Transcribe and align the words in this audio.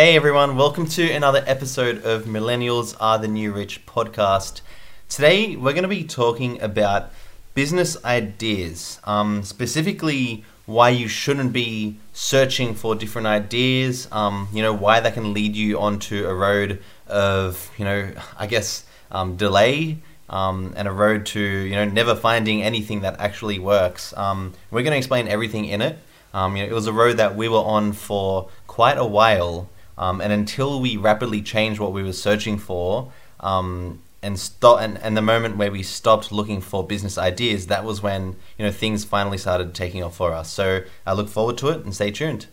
Hey 0.00 0.16
everyone, 0.16 0.56
welcome 0.56 0.86
to 0.86 1.10
another 1.10 1.44
episode 1.46 2.06
of 2.06 2.24
Millennials 2.24 2.96
Are 3.00 3.18
the 3.18 3.28
New 3.28 3.52
Rich 3.52 3.84
podcast. 3.84 4.62
Today 5.10 5.56
we're 5.56 5.74
going 5.74 5.82
to 5.82 5.88
be 5.88 6.04
talking 6.04 6.58
about 6.62 7.10
business 7.52 8.02
ideas, 8.02 8.98
um, 9.04 9.42
specifically 9.42 10.42
why 10.64 10.88
you 10.88 11.06
shouldn't 11.06 11.52
be 11.52 11.98
searching 12.14 12.74
for 12.74 12.94
different 12.94 13.26
ideas, 13.26 14.08
um, 14.10 14.48
you 14.54 14.62
know, 14.62 14.72
why 14.72 15.00
that 15.00 15.12
can 15.12 15.34
lead 15.34 15.54
you 15.54 15.78
onto 15.78 16.26
a 16.26 16.34
road 16.34 16.82
of, 17.06 17.70
you 17.76 17.84
know, 17.84 18.10
I 18.38 18.46
guess 18.46 18.84
um, 19.10 19.36
delay. 19.36 19.98
Um, 20.30 20.72
and 20.76 20.88
a 20.88 20.92
road 20.92 21.26
to 21.26 21.40
you 21.40 21.74
know 21.74 21.84
never 21.84 22.14
finding 22.14 22.62
anything 22.62 23.00
that 23.00 23.18
actually 23.18 23.58
works. 23.58 24.16
Um, 24.16 24.54
we're 24.70 24.84
going 24.84 24.92
to 24.92 24.96
explain 24.96 25.26
everything 25.26 25.64
in 25.64 25.82
it. 25.82 25.98
Um, 26.32 26.56
you 26.56 26.62
know, 26.62 26.70
it 26.70 26.72
was 26.72 26.86
a 26.86 26.92
road 26.92 27.16
that 27.16 27.34
we 27.34 27.48
were 27.48 27.58
on 27.58 27.92
for 27.92 28.48
quite 28.68 28.96
a 28.96 29.04
while, 29.04 29.68
um, 30.00 30.22
and 30.22 30.32
until 30.32 30.80
we 30.80 30.96
rapidly 30.96 31.42
changed 31.42 31.78
what 31.78 31.92
we 31.92 32.02
were 32.02 32.14
searching 32.14 32.56
for, 32.56 33.12
um, 33.40 34.00
and 34.22 34.50
and, 34.62 34.98
and 34.98 35.14
the 35.14 35.22
moment 35.22 35.58
where 35.58 35.70
we 35.70 35.82
stopped 35.82 36.32
looking 36.32 36.62
for 36.62 36.86
business 36.86 37.18
ideas, 37.18 37.66
that 37.66 37.84
was 37.84 38.02
when 38.02 38.34
you 38.58 38.64
know 38.64 38.72
things 38.72 39.04
finally 39.04 39.36
started 39.36 39.74
taking 39.74 40.02
off 40.02 40.16
for 40.16 40.32
us. 40.32 40.50
So 40.50 40.84
I 41.06 41.12
look 41.12 41.28
forward 41.28 41.58
to 41.58 41.68
it 41.68 41.84
and 41.84 41.94
stay 41.94 42.10
tuned. 42.10 42.46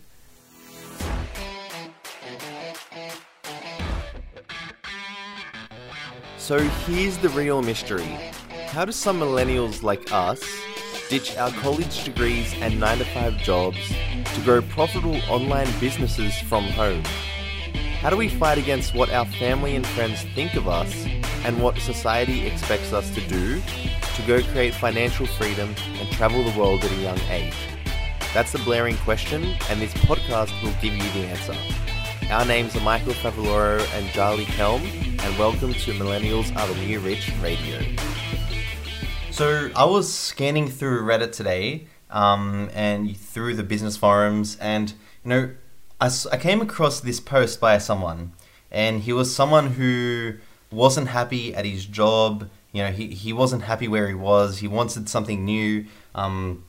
So 6.36 6.58
here's 6.58 7.16
the 7.16 7.30
real 7.30 7.62
mystery. 7.62 8.18
How 8.68 8.84
do 8.84 8.92
some 8.92 9.20
millennials 9.20 9.82
like 9.82 10.12
us 10.12 10.42
ditch 11.08 11.34
our 11.38 11.50
college 11.52 12.04
degrees 12.04 12.52
and 12.60 12.78
9 12.78 12.98
to 12.98 13.04
5 13.06 13.38
jobs 13.38 13.78
to 14.34 14.40
grow 14.42 14.60
profitable 14.60 15.18
online 15.30 15.68
businesses 15.80 16.38
from 16.42 16.64
home? 16.64 17.02
How 18.00 18.10
do 18.10 18.16
we 18.16 18.28
fight 18.28 18.58
against 18.58 18.94
what 18.94 19.10
our 19.10 19.26
family 19.26 19.74
and 19.74 19.84
friends 19.84 20.22
think 20.36 20.54
of 20.54 20.68
us 20.68 21.04
and 21.44 21.60
what 21.60 21.76
society 21.78 22.46
expects 22.46 22.92
us 22.92 23.12
to 23.12 23.20
do 23.22 23.60
to 24.14 24.22
go 24.24 24.40
create 24.52 24.72
financial 24.72 25.26
freedom 25.26 25.74
and 25.94 26.08
travel 26.12 26.44
the 26.44 26.56
world 26.56 26.84
at 26.84 26.92
a 26.92 27.02
young 27.02 27.18
age? 27.28 27.56
That's 28.32 28.52
the 28.52 28.60
blaring 28.60 28.96
question, 28.98 29.56
and 29.68 29.80
this 29.80 29.92
podcast 29.94 30.62
will 30.62 30.74
give 30.80 30.94
you 30.94 31.10
the 31.10 31.26
answer. 31.26 31.56
Our 32.30 32.44
names 32.44 32.76
are 32.76 32.80
Michael 32.82 33.14
Favaloro 33.14 33.84
and 33.98 34.08
Charlie 34.10 34.44
Kelm, 34.44 34.80
and 35.20 35.36
welcome 35.36 35.72
to 35.72 35.92
Millennials 35.94 36.56
Are 36.56 36.72
the 36.72 36.80
New 36.80 37.00
Rich 37.00 37.32
Radio. 37.42 37.80
So 39.32 39.72
I 39.74 39.84
was 39.84 40.10
scanning 40.10 40.68
through 40.68 41.02
Reddit 41.02 41.32
today, 41.32 41.88
um, 42.10 42.70
and 42.74 43.16
through 43.16 43.56
the 43.56 43.64
business 43.64 43.96
forums, 43.96 44.56
and 44.60 44.90
you 45.24 45.30
know, 45.30 45.50
I, 46.00 46.10
I 46.32 46.36
came 46.36 46.60
across 46.60 47.00
this 47.00 47.20
post 47.20 47.60
by 47.60 47.78
someone, 47.78 48.32
and 48.70 49.02
he 49.02 49.12
was 49.12 49.34
someone 49.34 49.72
who 49.72 50.34
wasn't 50.70 51.08
happy 51.08 51.54
at 51.54 51.64
his 51.64 51.86
job. 51.86 52.48
You 52.72 52.84
know, 52.84 52.90
he, 52.90 53.08
he 53.08 53.32
wasn't 53.32 53.62
happy 53.62 53.88
where 53.88 54.08
he 54.08 54.14
was. 54.14 54.58
He 54.58 54.68
wanted 54.68 55.08
something 55.08 55.44
new. 55.44 55.86
Um, 56.14 56.64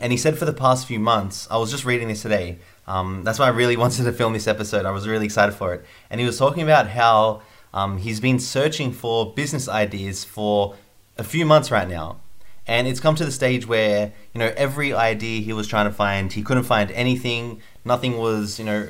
and 0.00 0.12
he 0.12 0.18
said 0.18 0.38
for 0.38 0.44
the 0.44 0.52
past 0.52 0.86
few 0.86 1.00
months, 1.00 1.48
I 1.50 1.56
was 1.56 1.70
just 1.70 1.84
reading 1.84 2.08
this 2.08 2.22
today. 2.22 2.58
Um, 2.86 3.22
that's 3.24 3.38
why 3.38 3.46
I 3.46 3.50
really 3.50 3.76
wanted 3.84 4.04
to 4.04 4.12
film 4.12 4.32
this 4.32 4.46
episode. 4.46 4.86
I 4.86 4.90
was 4.90 5.08
really 5.08 5.26
excited 5.26 5.52
for 5.52 5.74
it. 5.74 5.84
And 6.08 6.20
he 6.20 6.26
was 6.26 6.38
talking 6.38 6.62
about 6.62 6.88
how 6.88 7.42
um, 7.72 7.98
he's 7.98 8.20
been 8.20 8.38
searching 8.38 8.92
for 8.92 9.32
business 9.32 9.68
ideas 9.68 10.24
for 10.24 10.76
a 11.18 11.24
few 11.24 11.44
months 11.44 11.70
right 11.70 11.88
now. 11.88 12.20
And 12.66 12.86
it's 12.86 13.00
come 13.00 13.16
to 13.16 13.24
the 13.24 13.32
stage 13.32 13.66
where, 13.66 14.12
you 14.32 14.38
know, 14.38 14.52
every 14.56 14.92
idea 14.92 15.40
he 15.40 15.52
was 15.52 15.66
trying 15.66 15.86
to 15.86 15.92
find, 15.92 16.32
he 16.32 16.42
couldn't 16.42 16.64
find 16.64 16.90
anything. 16.92 17.60
Nothing 17.84 18.18
was, 18.18 18.58
you 18.58 18.64
know, 18.64 18.88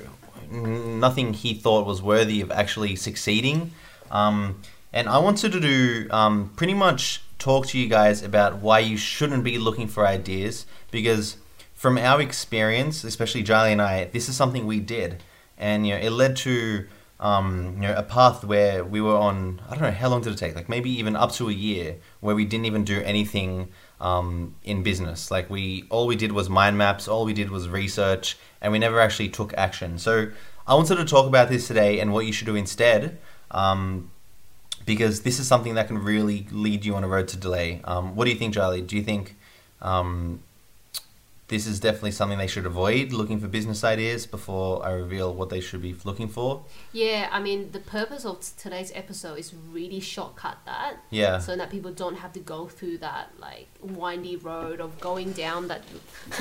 nothing 0.51 1.33
he 1.35 1.55
thought 1.55 1.87
was 1.87 2.03
worthy 2.03 2.41
of 2.41 2.51
actually 2.51 2.97
succeeding. 2.97 3.73
Um, 4.11 4.61
and 4.93 5.09
I 5.09 5.19
wanted 5.19 5.53
to 5.53 5.61
do 5.61 6.09
um, 6.11 6.53
pretty 6.57 6.75
much 6.75 7.23
talk 7.39 7.67
to 7.67 7.79
you 7.79 7.89
guys 7.89 8.23
about 8.23 8.59
why 8.59 8.81
you 8.81 8.97
shouldn't 8.97 9.45
be 9.45 9.59
looking 9.59 9.87
for 9.87 10.07
ideas 10.07 10.67
because 10.91 11.37
from 11.75 11.97
our 11.97 12.21
experience, 12.21 13.05
especially 13.05 13.43
Charlie 13.43 13.73
and 13.73 13.81
I, 13.81 14.05
this 14.05 14.29
is 14.29 14.37
something 14.37 14.67
we 14.67 14.81
did, 14.81 15.23
and 15.57 15.87
you 15.87 15.95
know 15.95 16.01
it 16.01 16.11
led 16.11 16.37
to 16.37 16.87
um, 17.19 17.77
you 17.77 17.89
know 17.89 17.95
a 17.97 18.03
path 18.03 18.45
where 18.45 18.85
we 18.85 19.01
were 19.01 19.17
on. 19.17 19.63
I 19.67 19.75
don't 19.75 19.85
know 19.85 19.91
how 19.91 20.09
long 20.11 20.21
did 20.21 20.35
it 20.35 20.37
take? 20.37 20.55
Like 20.55 20.69
maybe 20.69 20.91
even 20.91 21.17
up 21.17 21.33
to 21.33 21.49
a 21.49 21.53
year 21.53 21.97
where 22.21 22.35
we 22.35 22.45
didn't 22.45 22.67
even 22.67 22.85
do 22.85 23.01
anything 23.01 23.71
um, 24.01 24.55
in 24.65 24.83
business. 24.83 25.31
Like 25.31 25.51
we 25.51 25.85
all 25.91 26.07
we 26.07 26.17
did 26.17 26.33
was 26.33 26.49
mind 26.49 26.79
maps, 26.79 27.09
all 27.09 27.25
we 27.25 27.33
did 27.33 27.51
was 27.51 27.69
research, 27.69 28.37
and 28.61 28.73
we 28.73 28.79
never 28.79 29.01
actually 29.01 29.29
took 29.29 29.55
action. 29.57 29.99
So 29.99 30.31
I 30.67 30.75
wanted 30.75 30.97
to 30.97 31.05
talk 31.05 31.27
about 31.27 31.49
this 31.49 31.67
today 31.67 32.01
and 32.01 32.13
what 32.13 32.27
you 32.27 32.33
should 32.33 32.47
do 32.47 32.57
instead. 32.57 33.19
Um, 33.51 34.11
because 34.87 35.23
this 35.23 35.39
is 35.39 35.47
something 35.47 35.75
that 35.75 35.87
can 35.87 35.99
really 35.99 36.47
lead 36.51 36.85
you 36.85 36.95
on 36.95 37.05
a 37.05 37.09
road 37.09 37.29
to 37.29 37.37
delay. 37.37 37.81
Um, 37.85 38.17
what 38.17 38.25
do 38.25 38.31
you 38.31 38.37
think, 38.37 38.55
Charlie? 38.55 38.81
Do 38.81 38.97
you 38.97 39.03
think 39.03 39.37
um, 39.83 40.43
this 41.51 41.67
is 41.67 41.81
definitely 41.81 42.13
something 42.13 42.39
they 42.39 42.47
should 42.47 42.65
avoid 42.65 43.13
looking 43.13 43.39
for 43.41 43.49
business 43.49 43.83
ideas 43.85 44.25
before 44.25 44.87
I 44.87 44.93
reveal 44.93 45.35
what 45.35 45.51
they 45.51 45.61
should 45.61 45.83
be 45.83 45.95
looking 46.05 46.29
for? 46.29 46.65
Yeah, 46.93 47.29
I 47.33 47.41
mean, 47.41 47.73
the 47.73 47.81
purpose 47.81 48.25
of 48.25 48.39
today's 48.57 48.93
episode 48.95 49.39
is 49.39 49.53
really 49.73 49.99
shortcut 49.99 50.59
that. 50.65 50.99
Yeah. 51.11 51.39
So 51.41 51.57
that 51.57 51.69
people 51.69 51.93
don't 51.93 52.15
have 52.17 52.33
to 52.35 52.41
go 52.41 52.69
through 52.69 52.99
that 52.99 53.33
like 53.39 53.67
windy 53.83 54.37
road 54.37 54.81
of 54.81 54.99
going 55.01 55.33
down 55.33 55.69
that 55.69 55.83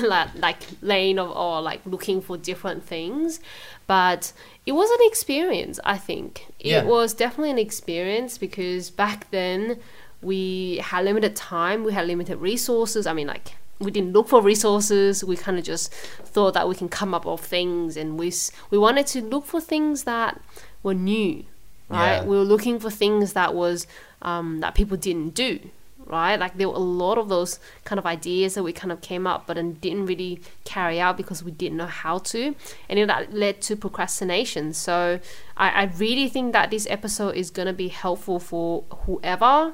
like, 0.00 0.60
lane 0.80 1.18
of 1.18 1.30
or 1.36 1.60
like 1.60 1.80
looking 1.84 2.20
for 2.22 2.36
different 2.36 2.84
things. 2.84 3.40
But 3.88 4.32
it 4.64 4.72
was 4.72 4.88
an 4.90 4.98
experience, 5.02 5.80
I 5.84 5.98
think. 5.98 6.46
It 6.60 6.68
Yeah. 6.68 6.84
was 6.84 7.14
definitely 7.14 7.50
an 7.50 7.58
experience 7.58 8.38
because 8.38 8.90
back 8.90 9.28
then 9.32 9.80
we 10.22 10.76
had 10.76 11.04
limited 11.04 11.34
time, 11.34 11.82
we 11.82 11.92
had 11.94 12.06
limited 12.06 12.36
resources. 12.38 13.06
I 13.08 13.12
mean, 13.12 13.26
like 13.26 13.56
we 13.80 13.90
didn't 13.90 14.12
look 14.12 14.28
for 14.28 14.40
resources. 14.42 15.24
We 15.24 15.36
kind 15.36 15.58
of 15.58 15.64
just 15.64 15.92
thought 15.92 16.54
that 16.54 16.68
we 16.68 16.74
can 16.74 16.88
come 16.88 17.14
up 17.14 17.24
with 17.24 17.40
things, 17.40 17.96
and 17.96 18.18
we 18.18 18.32
we 18.70 18.78
wanted 18.78 19.06
to 19.08 19.22
look 19.22 19.46
for 19.46 19.60
things 19.60 20.04
that 20.04 20.40
were 20.82 20.94
new, 20.94 21.44
right? 21.88 22.16
Yeah. 22.16 22.24
We 22.24 22.36
were 22.36 22.44
looking 22.44 22.78
for 22.78 22.90
things 22.90 23.32
that 23.32 23.54
was 23.54 23.86
um, 24.22 24.60
that 24.60 24.74
people 24.74 24.98
didn't 24.98 25.30
do, 25.30 25.58
right? 26.04 26.38
Like 26.38 26.58
there 26.58 26.68
were 26.68 26.74
a 26.74 26.78
lot 26.78 27.16
of 27.16 27.30
those 27.30 27.58
kind 27.84 27.98
of 27.98 28.04
ideas 28.04 28.54
that 28.54 28.62
we 28.62 28.72
kind 28.72 28.92
of 28.92 29.00
came 29.00 29.26
up, 29.26 29.46
but 29.46 29.54
then 29.54 29.72
didn't 29.74 30.06
really 30.06 30.42
carry 30.64 31.00
out 31.00 31.16
because 31.16 31.42
we 31.42 31.50
didn't 31.50 31.78
know 31.78 31.86
how 31.86 32.18
to, 32.18 32.54
and 32.88 32.98
it 32.98 33.06
that 33.06 33.32
led 33.32 33.62
to 33.62 33.76
procrastination. 33.76 34.74
So 34.74 35.20
I, 35.56 35.70
I 35.70 35.84
really 35.96 36.28
think 36.28 36.52
that 36.52 36.70
this 36.70 36.86
episode 36.90 37.34
is 37.34 37.50
gonna 37.50 37.72
be 37.72 37.88
helpful 37.88 38.38
for 38.38 38.84
whoever 39.06 39.72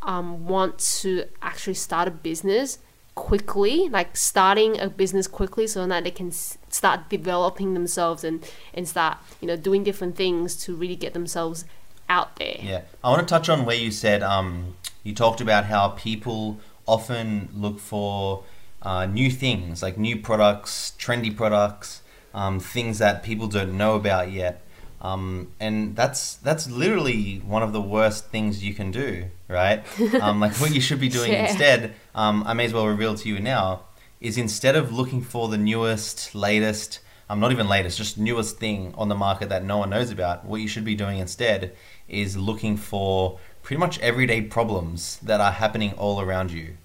um, 0.00 0.46
want 0.46 0.78
to 1.00 1.24
actually 1.42 1.74
start 1.74 2.06
a 2.06 2.10
business 2.12 2.78
quickly 3.14 3.88
like 3.90 4.16
starting 4.16 4.80
a 4.80 4.88
business 4.88 5.26
quickly 5.26 5.66
so 5.66 5.86
that 5.86 6.04
they 6.04 6.10
can 6.10 6.28
s- 6.28 6.56
start 6.70 7.10
developing 7.10 7.74
themselves 7.74 8.24
and 8.24 8.48
and 8.72 8.88
start 8.88 9.18
you 9.40 9.46
know 9.46 9.56
doing 9.56 9.84
different 9.84 10.16
things 10.16 10.56
to 10.56 10.74
really 10.74 10.96
get 10.96 11.12
themselves 11.12 11.66
out 12.08 12.36
there. 12.36 12.56
Yeah, 12.60 12.82
I 13.02 13.10
want 13.10 13.20
to 13.20 13.26
touch 13.26 13.48
on 13.48 13.64
where 13.64 13.76
you 13.76 13.90
said 13.90 14.22
um, 14.22 14.76
you 15.02 15.14
talked 15.14 15.40
about 15.40 15.64
how 15.66 15.88
people 15.90 16.58
often 16.86 17.48
look 17.54 17.78
for 17.78 18.44
uh, 18.82 19.06
new 19.06 19.30
things, 19.30 19.82
like 19.82 19.96
new 19.96 20.16
products, 20.16 20.92
trendy 20.98 21.34
products, 21.34 22.02
um, 22.34 22.60
things 22.60 22.98
that 22.98 23.22
people 23.22 23.46
don't 23.46 23.76
know 23.76 23.94
about 23.94 24.30
yet, 24.30 24.62
um, 25.02 25.52
and 25.60 25.94
that's 25.96 26.36
that's 26.36 26.70
literally 26.70 27.38
one 27.44 27.62
of 27.62 27.72
the 27.72 27.80
worst 27.82 28.26
things 28.30 28.62
you 28.64 28.72
can 28.72 28.90
do, 28.90 29.26
right? 29.48 29.84
Um, 30.20 30.40
like 30.40 30.54
what 30.60 30.72
you 30.72 30.80
should 30.80 31.00
be 31.00 31.08
doing 31.08 31.32
Yeah. 31.32 31.48
instead. 31.48 31.94
Um, 32.14 32.44
I 32.46 32.52
may 32.54 32.64
as 32.66 32.72
well 32.72 32.86
reveal 32.86 33.14
to 33.16 33.28
you 33.28 33.40
now 33.40 33.82
is 34.20 34.38
instead 34.38 34.76
of 34.76 34.92
looking 34.92 35.20
for 35.20 35.48
the 35.48 35.58
newest, 35.58 36.32
latest, 36.34 37.00
um, 37.28 37.40
not 37.40 37.50
even 37.50 37.68
latest, 37.68 37.98
just 37.98 38.16
newest 38.16 38.58
thing 38.58 38.94
on 38.96 39.08
the 39.08 39.16
market 39.16 39.48
that 39.48 39.64
no 39.64 39.78
one 39.78 39.90
knows 39.90 40.10
about, 40.12 40.44
what 40.44 40.60
you 40.60 40.68
should 40.68 40.84
be 40.84 40.94
doing 40.94 41.18
instead 41.18 41.74
is 42.08 42.36
looking 42.36 42.76
for 42.76 43.40
pretty 43.62 43.80
much 43.80 43.98
everyday 43.98 44.40
problems 44.40 45.18
that 45.22 45.40
are 45.40 45.50
happening 45.52 45.92
all 45.94 46.20
around 46.20 46.52
you. 46.52 46.76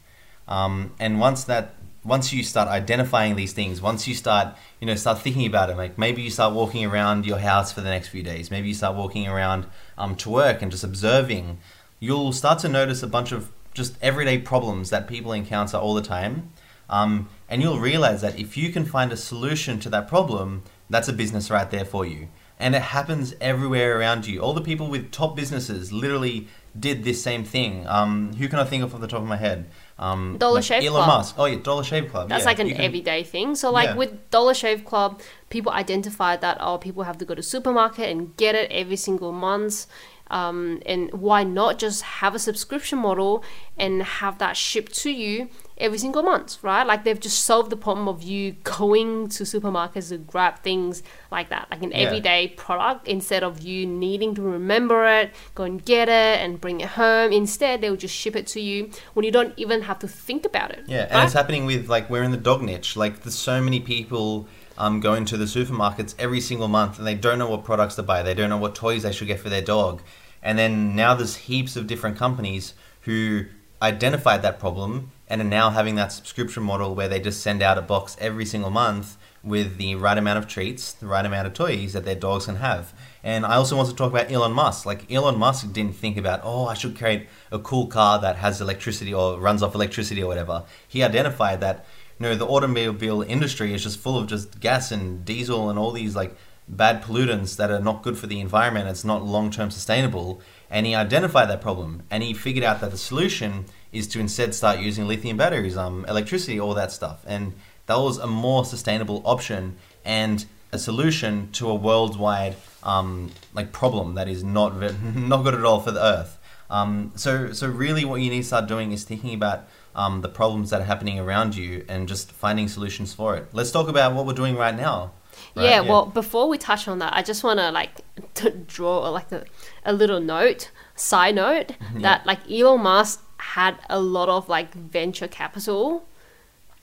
Um, 0.48 0.94
and 1.00 1.19
once 1.19 1.44
that, 1.44 1.75
once 2.07 2.31
you 2.31 2.42
start 2.42 2.69
identifying 2.69 3.36
these 3.36 3.51
things, 3.51 3.81
once 3.81 4.07
you 4.07 4.15
start, 4.15 4.56
you 4.80 4.88
know, 4.88 4.95
start 4.95 5.19
thinking 5.19 5.45
about 5.45 5.69
it, 5.69 5.75
like 5.75 5.98
maybe 5.98 6.21
you 6.21 6.30
start 6.30 6.54
walking 6.54 6.86
around 6.86 7.25
your 7.25 7.38
house 7.38 7.74
for 7.74 7.81
the 7.81 7.89
next 7.89 8.07
few 8.07 8.24
days, 8.24 8.50
maybe 8.50 8.69
you 8.69 8.74
start 8.74 8.95
walking 8.95 9.27
around 9.27 9.65
um, 9.98 10.15
to 10.15 10.30
work 10.30 10.62
and 10.62 10.71
just 10.71 10.86
observing, 10.86 11.57
you'll 12.00 12.31
start 12.31 12.59
to 12.59 12.69
notice 12.69 13.04
a 13.04 13.07
bunch 13.07 13.33
of 13.33 13.51
just 13.74 13.98
everyday 14.01 14.38
problems 14.38 14.89
that 14.89 15.07
people 15.07 15.33
encounter 15.33 15.77
all 15.77 15.94
the 15.94 16.01
time. 16.01 16.50
Um, 16.89 17.30
and 17.50 17.62
you'll 17.62 17.80
realize 17.80 18.21
that 18.21 18.39
if 18.39 18.56
you 18.56 18.71
can 18.71 18.86
find 18.86 19.12
a 19.12 19.18
solution 19.18 19.77
to 19.81 19.89
that 19.89 20.07
problem, 20.07 20.63
that's 20.89 21.09
a 21.09 21.13
business 21.13 21.51
right 21.51 21.69
there 21.69 21.86
for 21.86 22.06
you. 22.06 22.30
And 22.57 22.74
it 22.74 22.81
happens 22.81 23.36
everywhere 23.42 24.00
around 24.00 24.25
you. 24.25 24.39
All 24.39 24.54
the 24.54 24.62
people 24.62 24.88
with 24.88 25.12
top 25.12 25.36
businesses 25.36 25.92
literally 25.92 26.48
did 26.80 27.04
this 27.04 27.22
same 27.22 27.44
thing. 27.44 27.86
Um, 27.88 28.34
who 28.34 28.48
can 28.48 28.60
I 28.60 28.64
think 28.66 28.84
of 28.84 28.94
off 28.94 29.02
the 29.02 29.08
top 29.08 29.22
of 29.22 29.28
my 29.28 29.38
head? 29.38 29.70
Um, 30.00 30.38
Dollar 30.38 30.56
like 30.56 30.64
Shave 30.64 30.84
Elon 30.84 31.04
Club. 31.04 31.08
Musk. 31.08 31.36
Oh 31.38 31.46
yeah, 31.46 31.58
Dollar 31.58 31.84
Shave 31.84 32.10
Club. 32.12 32.30
That's 32.30 32.42
yeah, 32.44 32.46
like 32.46 32.60
an 32.60 32.70
can- 32.70 32.82
everyday 32.82 33.24
thing. 33.24 33.56
So 33.56 33.72
like 33.72 33.90
Yeah. 33.90 33.96
with 33.96 34.30
Dollar 34.30 34.54
Shave 34.54 34.86
Club, 34.86 35.22
people 35.50 35.72
identified 35.72 36.42
that 36.42 36.58
oh 36.60 36.78
people 36.78 37.04
have 37.04 37.18
to 37.18 37.26
go 37.26 37.34
to 37.36 37.42
supermarket 37.44 38.10
and 38.10 38.36
get 38.38 38.54
it 38.56 38.70
every 38.72 38.96
single 38.98 39.32
month. 39.32 39.88
Um, 40.30 40.82
and 40.86 41.12
why 41.14 41.44
not 41.44 41.80
just 41.80 42.02
have 42.02 42.36
a 42.36 42.40
subscription 42.40 43.00
model 43.00 43.44
and 43.78 44.02
have 44.04 44.40
that 44.40 44.58
shipped 44.58 44.94
to 45.04 45.12
you 45.12 45.50
every 45.78 45.98
single 46.00 46.24
month, 46.24 46.58
right? 46.64 46.84
Like 46.86 47.04
they've 47.04 47.20
just 47.20 47.46
solved 47.46 47.70
the 47.70 47.78
problem 47.78 48.08
of 48.08 48.24
you 48.24 48.52
going 48.64 49.30
to 49.30 49.44
supermarkets 49.44 50.10
to 50.10 50.18
grab 50.18 50.60
things 50.64 51.04
like 51.32 51.50
that, 51.50 51.68
like 51.72 51.84
an 51.84 51.92
Yeah. 51.92 51.98
everyday 52.00 52.48
product, 52.50 53.08
instead 53.08 53.44
of 53.44 53.62
you 53.62 53.86
needing 53.86 54.34
to 54.36 54.42
remember 54.42 55.08
it, 55.08 55.34
go 55.56 55.64
and 55.64 55.84
get 55.86 56.10
it, 56.10 56.40
and 56.42 56.60
bring 56.60 56.82
it 56.82 56.90
home. 56.90 57.32
Instead, 57.32 57.82
they'll 57.82 57.96
just 57.96 58.16
ship 58.16 58.36
it 58.36 58.48
to 58.48 58.60
you 58.60 58.90
when 59.14 59.24
you 59.24 59.32
don't 59.32 59.54
even 59.58 59.84
have 59.84 60.00
to 60.00 60.08
think 60.08 60.46
about 60.46 60.72
it. 60.72 60.84
Yeah, 60.88 61.08
and 61.10 61.24
it's 61.24 61.34
happening 61.34 61.66
with 61.66 61.88
like 61.90 62.10
we're 62.10 62.24
in 62.24 62.32
the 62.32 62.38
dog 62.38 62.62
niche. 62.64 62.98
Like 62.98 63.22
there's 63.24 63.36
so 63.36 63.62
many 63.62 63.80
people 63.80 64.48
um, 64.78 65.00
going 65.00 65.26
to 65.26 65.38
the 65.38 65.46
supermarkets 65.46 66.16
every 66.18 66.42
single 66.42 66.68
month, 66.68 66.98
and 66.98 67.08
they 67.08 67.16
don't 67.16 67.40
know 67.40 67.50
what 67.50 67.64
products 67.64 67.96
to 67.96 68.04
buy. 68.04 68.24
They 68.24 68.34
don't 68.34 68.50
know 68.50 68.58
what 68.58 68.76
toys 68.76 69.04
they 69.04 69.12
should 69.12 69.28
get 69.28 69.40
for 69.40 69.50
their 69.50 69.62
dog. 69.62 70.02
And 70.42 70.58
then 70.58 70.96
now 70.96 71.16
there's 71.16 71.36
heaps 71.36 71.76
of 71.76 71.88
different 71.88 72.18
companies 72.18 72.74
who 73.02 73.46
identified 73.82 74.42
that 74.42 74.60
problem 74.60 75.12
and 75.28 75.42
are 75.42 75.46
now 75.46 75.70
having 75.72 75.96
that 75.96 76.12
subscription 76.12 76.64
model 76.64 76.96
where 76.96 77.08
they 77.08 77.20
just 77.20 77.42
send 77.42 77.62
out 77.62 77.78
a 77.78 77.82
box 77.82 78.16
every 78.20 78.46
single 78.46 78.70
month 78.70 79.18
with 79.44 79.78
the 79.78 79.96
right 79.96 80.18
amount 80.18 80.38
of 80.40 80.48
treats, 80.48 80.94
the 80.94 81.08
right 81.08 81.26
amount 81.26 81.48
of 81.48 81.54
toys 81.54 81.94
that 81.94 82.06
their 82.06 82.16
dogs 82.16 82.46
can 82.46 82.58
have. 82.58 82.94
And 83.24 83.46
I 83.46 83.56
also 83.56 83.76
want 83.76 83.90
to 83.90 83.96
talk 83.96 84.12
about 84.12 84.32
Elon 84.32 84.54
Musk. 84.54 84.86
Like 84.86 85.12
Elon 85.12 85.38
Musk 85.38 85.72
didn't 85.74 85.96
think 85.96 86.18
about, 86.18 86.42
oh, 86.44 86.66
I 86.66 86.74
should 86.74 86.98
create 86.98 87.28
a 87.52 87.60
cool 87.60 87.88
car 87.88 88.20
that 88.20 88.38
has 88.38 88.62
electricity 88.62 89.14
or 89.14 89.40
runs 89.40 89.62
off 89.62 89.76
electricity 89.76 90.24
or 90.24 90.28
whatever. 90.28 90.64
He 90.88 91.04
identified 91.04 91.62
that, 91.62 91.86
you 92.19 92.25
know, 92.25 92.36
the 92.36 92.48
automobile 92.48 93.22
industry 93.22 93.74
is 93.74 93.84
just 93.84 94.00
full 94.00 94.18
of 94.18 94.28
just 94.28 94.60
gas 94.60 94.92
and 94.92 95.24
diesel 95.24 95.69
and 95.69 95.78
all 95.78 95.92
these 95.92 96.16
like 96.16 96.36
bad 96.68 97.02
pollutants 97.02 97.56
that 97.58 97.72
are 97.72 97.80
not 97.80 98.04
good 98.04 98.18
for 98.18 98.28
the 98.28 98.40
environment. 98.40 98.90
It's 98.90 99.06
not 99.06 99.24
long 99.24 99.52
term 99.52 99.72
sustainable. 99.72 100.42
And 100.69 100.86
he 100.86 100.96
identified 100.96 101.50
that 101.50 101.62
problem 101.62 102.04
and 102.10 102.24
he 102.24 102.34
figured 102.34 102.64
out 102.64 102.81
that 102.81 102.92
the 102.92 102.98
solution 102.98 103.66
is 103.92 104.08
to 104.10 104.19
instead 104.19 104.54
start 104.54 104.80
using 104.80 105.08
lithium 105.08 105.38
batteries, 105.38 105.78
um, 105.78 106.06
electricity, 106.10 106.60
all 106.60 106.74
that 106.74 106.92
stuff. 106.92 107.24
And 107.25 107.54
that 107.86 107.98
was 107.98 108.18
a 108.18 108.28
more 108.28 108.66
sustainable 108.66 109.22
option 109.25 109.78
and 110.04 110.46
a 110.72 110.80
solution 110.80 111.50
to 111.54 111.69
a 111.69 111.75
worldwide 111.75 112.56
um, 112.84 113.31
like 113.54 113.72
problem 113.72 114.16
that 114.16 114.28
is 114.28 114.44
not 114.44 114.75
not 115.16 115.44
good 115.44 115.54
at 115.54 115.64
all 115.64 115.80
for 115.80 115.92
the 115.92 116.04
Earth. 116.04 116.38
Um, 116.69 117.14
so 117.16 117.54
so 117.54 117.68
really, 117.68 118.04
what 118.04 118.22
you 118.22 118.30
need 118.30 118.42
to 118.42 118.48
start 118.48 118.68
doing 118.68 118.92
is 118.92 119.04
thinking 119.04 119.34
about 119.34 119.68
um, 119.98 120.22
the 120.22 120.30
problems 120.30 120.70
that 120.70 120.80
are 120.82 120.86
happening 120.86 121.20
around 121.20 121.56
you 121.56 121.84
and 121.90 122.08
just 122.08 122.32
finding 122.32 122.68
solutions 122.68 123.14
for 123.14 123.36
it. 123.36 123.50
Let's 123.52 123.72
talk 123.72 123.88
about 123.90 124.14
what 124.14 124.26
we're 124.26 124.34
doing 124.34 124.56
right 124.56 124.76
now. 124.76 125.12
right? 125.56 125.64
Yeah, 125.66 125.82
well, 125.82 126.06
before 126.06 126.48
we 126.48 126.58
touch 126.58 126.88
on 126.88 127.00
that, 127.00 127.14
I 127.16 127.22
just 127.24 127.44
want 127.44 127.60
to 127.60 127.72
like 127.72 128.02
to 128.36 128.52
draw 128.52 129.10
like 129.10 129.32
a, 129.32 129.44
a 129.84 129.94
little 129.94 130.20
note, 130.22 130.72
side 130.96 131.36
note 131.36 131.74
that 131.96 132.26
like 132.26 132.40
Elon 132.50 132.82
Musk 132.82 133.24
had 133.40 133.78
a 133.90 134.00
lot 134.00 134.30
of 134.30 134.48
like 134.50 134.74
venture 134.74 135.28
capital 135.28 136.06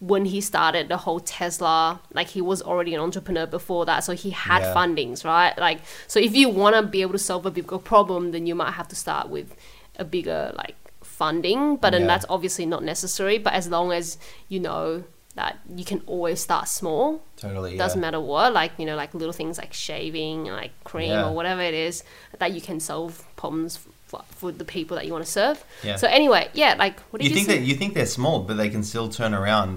when 0.00 0.24
he 0.26 0.40
started 0.40 0.88
the 0.88 0.98
whole 0.98 1.20
Tesla. 1.20 2.00
Like 2.12 2.28
he 2.28 2.40
was 2.40 2.60
already 2.62 2.94
an 2.94 3.00
entrepreneur 3.00 3.46
before 3.46 3.86
that, 3.86 4.04
so 4.04 4.12
he 4.12 4.30
had 4.30 4.62
Yeah. 4.62 4.74
fundings, 4.74 5.24
right? 5.24 5.56
Like 5.56 5.80
so, 6.08 6.18
if 6.20 6.34
you 6.34 6.48
want 6.48 6.74
to 6.76 6.82
be 6.82 7.00
able 7.02 7.12
to 7.12 7.18
solve 7.18 7.46
a 7.46 7.50
bigger 7.50 7.78
problem, 7.78 8.32
then 8.32 8.46
you 8.46 8.54
might 8.56 8.72
have 8.72 8.88
to 8.88 8.96
start 8.96 9.28
with 9.28 9.54
a 9.96 10.04
bigger 10.04 10.52
like 10.56 10.74
funding. 11.22 11.76
But 11.76 11.90
then 11.90 12.02
Yeah. 12.02 12.08
that's 12.12 12.26
obviously 12.28 12.66
not 12.66 12.82
necessary. 12.82 13.38
But 13.38 13.52
as 13.60 13.66
long 13.68 13.92
as 13.92 14.18
you 14.48 14.60
know 14.60 15.04
that 15.36 15.58
you 15.74 15.84
can 15.84 16.00
always 16.06 16.38
start 16.40 16.68
small 16.68 17.20
totally. 17.36 17.76
doesn't 17.76 17.98
yeah. 17.98 18.06
matter 18.06 18.20
what 18.20 18.52
like 18.52 18.70
you 18.78 18.86
know 18.86 18.94
like 19.02 19.12
little 19.14 19.32
things 19.40 19.58
like 19.58 19.72
shaving 19.72 20.44
like 20.60 20.70
cream 20.84 21.10
Yeah. 21.10 21.26
or 21.26 21.34
whatever 21.34 21.60
it 21.60 21.74
is 21.74 22.04
that 22.38 22.52
you 22.56 22.60
can 22.60 22.78
solve 22.78 23.12
problems 23.34 23.80
for, 24.06 24.20
for 24.38 24.52
the 24.52 24.64
people 24.64 24.94
that 24.96 25.06
you 25.06 25.12
want 25.16 25.24
to 25.26 25.30
serve 25.40 25.64
Yeah. 25.82 25.96
so 25.96 26.06
anyway 26.06 26.44
yeah 26.52 26.76
like 26.78 27.00
what 27.10 27.20
did 27.20 27.24
You 27.24 27.30
you, 27.30 27.34
think 27.34 27.46
say? 27.48 27.58
that 27.58 27.64
you 27.64 27.74
think 27.74 27.94
they're 27.94 28.06
small, 28.20 28.36
but 28.46 28.54
they 28.56 28.68
can 28.68 28.84
still 28.84 29.08
turn 29.08 29.34
around 29.34 29.76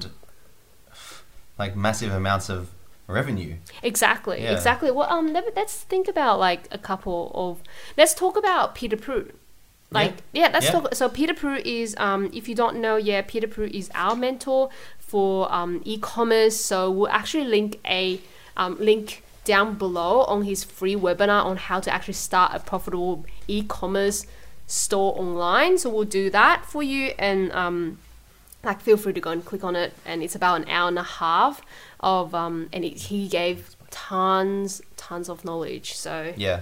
like 1.58 1.76
massive 1.76 2.12
amounts 2.14 2.50
of 2.50 2.70
revenue. 3.08 3.56
exactly 3.82 4.44
Yeah. 4.44 4.52
exactly 4.54 4.92
well 4.92 5.10
um 5.12 5.34
let- 5.34 5.56
let's 5.56 5.76
think 5.92 6.08
about 6.08 6.40
like 6.40 6.68
a 6.72 6.78
couple 6.78 7.32
of 7.34 7.64
let's 7.98 8.14
talk 8.14 8.38
about 8.38 8.76
peter 8.76 8.98
Pru. 8.98 9.32
Like 9.90 10.16
yeah, 10.34 10.50
let's 10.54 10.66
Yeah. 10.66 10.72
talk 10.74 10.94
so 10.96 11.08
peter 11.08 11.34
Pru 11.34 11.62
is 11.64 11.96
um 11.98 12.30
if 12.34 12.50
you 12.50 12.56
don't 12.56 12.76
know 12.82 12.98
yeah 12.98 13.22
peter 13.22 13.48
Pru 13.48 13.70
is 13.72 13.90
our 13.96 14.16
mentor 14.16 14.70
for 15.00 15.52
um 15.54 15.82
e-commerce. 15.86 16.58
So 16.60 16.92
we'll 16.92 17.10
actually 17.10 17.46
link 17.46 17.80
a 17.86 18.20
um, 18.58 18.78
link 18.80 19.24
down 19.46 19.76
below 19.76 20.24
on 20.24 20.44
his 20.44 20.64
free 20.66 20.96
webinar 20.96 21.46
on 21.46 21.56
how 21.56 21.80
to 21.80 21.90
actually 21.94 22.16
start 22.16 22.52
a 22.54 22.60
profitable 22.60 23.26
e-commerce 23.48 24.26
store 24.66 25.18
online. 25.18 25.78
So 25.78 25.90
we'll 25.90 26.04
do 26.04 26.30
that 26.32 26.66
for 26.66 26.84
you 26.84 27.14
and 27.18 27.52
um 27.54 28.00
like 28.64 28.82
feel 28.82 28.98
free 28.98 29.14
to 29.14 29.22
go 29.22 29.30
and 29.30 29.46
click 29.46 29.64
on 29.64 29.76
it. 29.78 29.94
And 30.06 30.22
it's 30.22 30.36
about 30.36 30.62
an 30.62 30.70
hour 30.70 30.90
and 30.90 31.00
a 31.00 31.04
half 31.04 31.62
of 32.02 32.36
um 32.36 32.68
and 32.74 32.84
it, 32.84 32.98
he 33.04 33.30
gave 33.30 33.76
tons 33.90 34.82
tons 34.98 35.30
of 35.30 35.46
knowledge. 35.46 35.94
So 35.96 36.34
Yeah, 36.36 36.62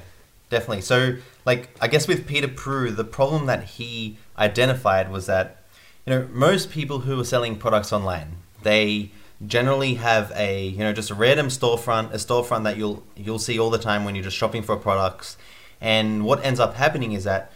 definitely. 0.56 0.82
So, 0.82 1.18
like, 1.46 1.70
I 1.82 1.88
guess 1.90 2.08
with 2.08 2.26
Peter 2.26 2.48
Pru, 2.48 2.96
the 2.96 3.04
problem 3.04 3.46
that 3.48 3.64
he 3.76 4.18
identified 4.38 5.12
was 5.12 5.26
that, 5.26 5.64
you 6.06 6.14
know, 6.14 6.30
most 6.32 6.72
people 6.72 7.00
who 7.00 7.20
are 7.20 7.26
selling 7.26 7.58
products 7.58 7.92
online, 7.92 8.38
they 8.64 9.12
generally 9.46 9.96
have 9.96 10.32
a, 10.34 10.68
you 10.68 10.78
know, 10.78 10.94
just 10.94 11.12
a 11.12 11.16
random 11.16 11.48
storefront, 11.48 12.14
a 12.14 12.18
storefront 12.18 12.64
that 12.64 12.78
you'll 12.78 13.04
you'll 13.18 13.46
see 13.48 13.60
all 13.60 13.70
the 13.70 13.84
time 13.90 14.06
when 14.06 14.16
you're 14.16 14.24
just 14.24 14.38
shopping 14.38 14.64
for 14.64 14.78
products. 14.78 15.36
And 15.82 16.24
what 16.24 16.44
ends 16.46 16.60
up 16.60 16.76
happening 16.76 17.12
is 17.12 17.26
that, 17.26 17.52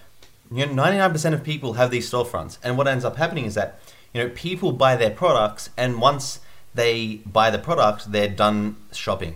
you 0.51 0.66
know, 0.66 0.74
99% 0.74 1.34
of 1.34 1.42
people 1.42 1.74
have 1.74 1.90
these 1.90 2.12
storefronts. 2.12 2.57
And 2.62 2.78
what 2.78 2.88
ends 2.88 3.06
up 3.06 3.16
happening 3.16 3.46
is 3.46 3.56
that, 3.56 3.80
you 4.13 4.22
know, 4.22 4.30
people 4.36 4.74
buy 4.74 4.98
their 4.98 5.12
products, 5.12 5.69
and 5.78 6.01
once 6.01 6.42
they 6.75 7.22
buy 7.25 7.50
the 7.50 7.60
product, 7.60 8.12
they're 8.12 8.36
done 8.46 8.75
shopping. 8.92 9.36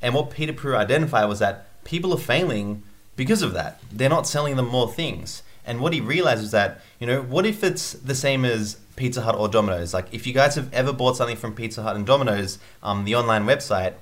And 0.00 0.14
what 0.14 0.30
Peter 0.30 0.54
Pru 0.54 0.74
identified 0.76 1.28
was 1.28 1.40
that 1.40 1.66
people 1.86 2.12
are 2.12 2.18
failing 2.18 2.82
because 3.16 3.40
of 3.40 3.54
that. 3.54 3.80
They're 3.90 4.10
not 4.10 4.26
selling 4.26 4.56
them 4.56 4.68
more 4.68 4.92
things. 4.92 5.42
And 5.64 5.80
what 5.80 5.92
he 5.92 6.00
realized 6.00 6.42
was 6.42 6.50
that, 6.50 6.80
you 7.00 7.06
know, 7.06 7.22
what 7.22 7.46
if 7.46 7.64
it's 7.64 7.92
the 7.92 8.14
same 8.14 8.44
as 8.44 8.76
Pizza 8.94 9.22
Hut 9.22 9.34
or 9.34 9.48
Domino's? 9.48 9.94
Like, 9.94 10.12
if 10.12 10.26
you 10.26 10.34
guys 10.34 10.54
have 10.54 10.72
ever 10.72 10.92
bought 10.92 11.16
something 11.16 11.36
from 11.36 11.54
Pizza 11.54 11.82
Hut 11.82 11.96
and 11.96 12.06
Domino's, 12.06 12.58
um, 12.82 13.04
the 13.04 13.14
online 13.14 13.46
website, 13.46 13.94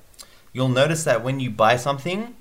you'll 0.52 0.68
notice 0.68 1.04
that 1.04 1.22
when 1.22 1.40
you 1.40 1.50
buy 1.50 1.76
something, 1.76 2.34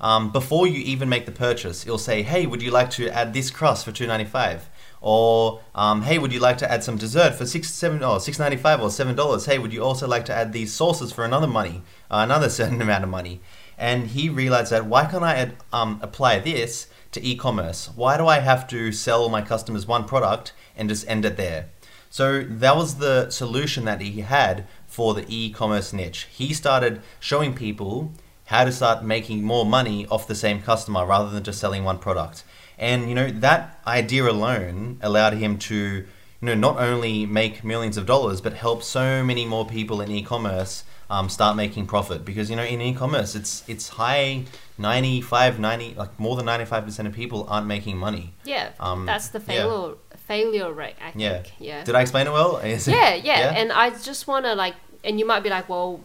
um, 0.00 0.30
before 0.30 0.66
you 0.66 0.78
even 0.78 1.08
make 1.08 1.26
the 1.26 1.32
purchase, 1.32 1.84
it'll 1.84 1.98
say, 1.98 2.22
"Hey, 2.22 2.46
would 2.46 2.62
you 2.62 2.70
like 2.70 2.90
to 2.90 3.10
add 3.10 3.34
this 3.34 3.50
crust 3.50 3.84
for 3.84 3.92
two 3.92 4.06
ninety 4.06 4.24
five? 4.24 4.68
Or 5.02 5.60
um, 5.74 6.02
hey, 6.02 6.18
would 6.18 6.32
you 6.32 6.40
like 6.40 6.58
to 6.58 6.70
add 6.70 6.82
some 6.84 6.96
dessert 6.96 7.34
for 7.34 7.44
six 7.46 7.70
seven 7.70 8.02
or 8.02 8.18
six 8.18 8.38
ninety 8.38 8.56
five 8.56 8.80
or 8.80 8.90
seven 8.90 9.14
dollars? 9.14 9.44
Hey, 9.46 9.58
would 9.58 9.72
you 9.72 9.82
also 9.82 10.06
like 10.08 10.24
to 10.26 10.34
add 10.34 10.52
these 10.52 10.72
sauces 10.72 11.12
for 11.12 11.24
another 11.24 11.46
money, 11.46 11.82
uh, 12.10 12.20
another 12.24 12.48
certain 12.60 12.80
amount 12.80 13.04
of 13.04 13.10
money? 13.10 13.40
And 13.80 14.08
he 14.08 14.28
realized 14.28 14.70
that 14.72 14.84
why 14.84 15.06
can't 15.06 15.24
I 15.24 15.52
um, 15.72 15.98
apply 16.02 16.38
this 16.38 16.86
to 17.12 17.26
e-commerce? 17.26 17.88
Why 17.96 18.18
do 18.18 18.26
I 18.26 18.40
have 18.40 18.68
to 18.68 18.92
sell 18.92 19.30
my 19.30 19.40
customers 19.40 19.86
one 19.86 20.04
product 20.04 20.52
and 20.76 20.90
just 20.90 21.08
end 21.08 21.24
it 21.24 21.38
there? 21.38 21.70
So 22.10 22.42
that 22.42 22.76
was 22.76 22.96
the 22.96 23.30
solution 23.30 23.86
that 23.86 24.02
he 24.02 24.20
had 24.20 24.66
for 24.86 25.14
the 25.14 25.24
e-commerce 25.28 25.94
niche. 25.94 26.28
He 26.30 26.52
started 26.52 27.00
showing 27.20 27.54
people 27.54 28.12
how 28.46 28.64
to 28.64 28.72
start 28.72 29.02
making 29.02 29.44
more 29.44 29.64
money 29.64 30.06
off 30.08 30.28
the 30.28 30.34
same 30.34 30.60
customer 30.60 31.06
rather 31.06 31.30
than 31.30 31.42
just 31.42 31.58
selling 31.60 31.82
one 31.82 31.98
product. 31.98 32.44
And 32.78 33.08
you 33.08 33.14
know 33.14 33.30
that 33.30 33.80
idea 33.86 34.28
alone 34.28 34.98
allowed 35.00 35.34
him 35.34 35.56
to 35.70 35.74
you 35.76 36.06
know 36.42 36.54
not 36.54 36.78
only 36.78 37.24
make 37.24 37.64
millions 37.64 37.96
of 37.96 38.06
dollars 38.06 38.40
but 38.42 38.54
help 38.54 38.82
so 38.82 39.24
many 39.24 39.46
more 39.46 39.66
people 39.66 40.00
in 40.02 40.10
e-commerce 40.10 40.84
um, 41.10 41.28
start 41.28 41.56
making 41.56 41.86
profit 41.86 42.24
because 42.24 42.48
you 42.50 42.56
know 42.56 42.62
in 42.74 42.80
e-commerce 42.80 43.34
it's 43.34 43.64
it's 43.68 43.88
high 43.88 44.44
95 44.78 45.58
90 45.58 45.94
like 45.94 46.18
more 46.18 46.36
than 46.36 46.46
95% 46.46 47.06
of 47.06 47.12
people 47.12 47.46
aren't 47.50 47.66
making 47.66 47.96
money. 47.98 48.32
yeah 48.44 48.70
Um, 48.80 49.06
that's 49.06 49.28
the 49.28 49.38
yeah. 49.40 49.44
failure 49.46 49.94
failure 50.30 50.72
rate 50.72 50.94
i 51.04 51.12
Yeah. 51.16 51.42
think 51.42 51.52
yeah 51.58 51.84
Did 51.84 51.94
I 51.96 52.00
explain 52.02 52.26
it 52.28 52.32
well? 52.32 52.56
Is 52.74 52.86
it- 52.88 52.92
yeah, 52.92 53.14
yeah, 53.14 53.54
and 53.60 53.72
I 53.72 53.90
just 53.90 54.26
want 54.28 54.44
to 54.46 54.54
like, 54.54 54.74
and 55.04 55.18
you 55.18 55.26
might 55.26 55.42
be 55.42 55.50
like, 55.50 55.68
well, 55.68 56.00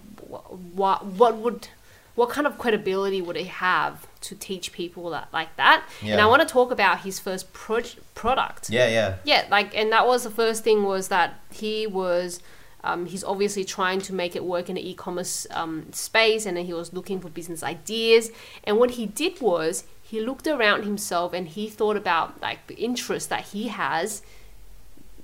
what 0.74 1.06
what 1.06 1.38
would 1.38 1.68
what 2.16 2.30
kind 2.30 2.48
of 2.48 2.58
credibility 2.58 3.22
would 3.22 3.36
he 3.36 3.44
have 3.44 4.08
to 4.22 4.36
teach 4.36 4.72
people 4.72 5.10
that 5.12 5.28
like 5.34 5.52
that? 5.58 5.84
Yeah. 6.02 6.14
And 6.14 6.22
I 6.22 6.26
want 6.28 6.42
to 6.42 6.48
talk 6.48 6.72
about 6.72 7.02
his 7.02 7.20
first 7.20 7.52
pro- 7.54 7.82
product. 8.16 8.70
yeah, 8.70 8.88
yeah. 8.88 9.16
Yeah, 9.26 9.46
like, 9.52 9.76
and 9.80 9.92
that 9.92 10.08
was 10.08 10.24
the 10.24 10.30
first 10.32 10.64
thing 10.64 10.84
was 10.84 11.10
that 11.10 11.30
he 11.52 11.86
was. 11.88 12.40
Um, 12.86 13.08
he's 13.08 13.24
obviously 13.24 13.66
trying 13.66 14.00
to 14.02 14.14
make 14.14 14.36
it 14.36 14.46
work 14.46 14.70
in 14.70 14.76
the 14.76 14.90
e-commerce 14.90 15.48
um, 15.50 15.92
space, 15.92 16.46
and 16.46 16.56
then 16.56 16.66
he 16.66 16.74
was 16.74 16.94
looking 16.94 17.20
for 17.20 17.30
business 17.30 17.64
ideas. 17.64 18.32
And 18.64 18.78
what 18.78 18.92
he 18.92 19.08
did 19.08 19.42
was 19.42 19.86
he 20.04 20.22
looked 20.22 20.46
around 20.46 20.84
himself 20.84 21.34
and 21.34 21.48
he 21.48 21.68
thought 21.68 21.98
about 21.98 22.40
like 22.42 22.68
the 22.68 22.76
interest 22.76 23.30
that 23.30 23.46
he 23.46 23.70
has 23.70 24.22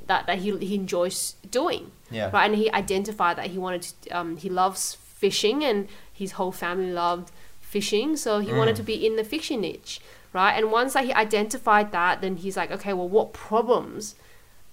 that, 0.08 0.26
that 0.26 0.40
he, 0.40 0.58
he 0.58 0.76
enjoys 0.76 1.36
doing. 1.50 1.92
Yeah. 2.10 2.32
right? 2.34 2.46
And 2.46 2.56
he 2.56 2.72
identified 2.72 3.38
that 3.38 3.48
he 3.48 3.60
wanted 3.60 3.84
to 3.84 4.10
um, 4.10 4.38
he 4.38 4.50
loves 4.50 4.96
fishing 4.96 5.64
and 5.64 5.88
his 6.12 6.34
whole 6.34 6.52
family 6.52 6.92
loved 6.92 7.32
fishing 7.62 8.18
so 8.18 8.40
he 8.40 8.52
wanted 8.52 8.76
to 8.76 8.84
be 8.84 9.06
in 9.06 9.18
the 9.18 9.24
fishing 9.24 9.62
niche. 9.62 10.02
Right? 10.34 10.54
And 10.54 10.72
once 10.72 10.94
that 10.94 11.06
he 11.06 11.14
identified 11.14 11.92
that 11.92 12.22
then 12.22 12.38
he's 12.38 12.58
like 12.58 12.72
okay 12.72 12.92
well 12.92 13.08
what 13.08 13.34
problems 13.34 14.16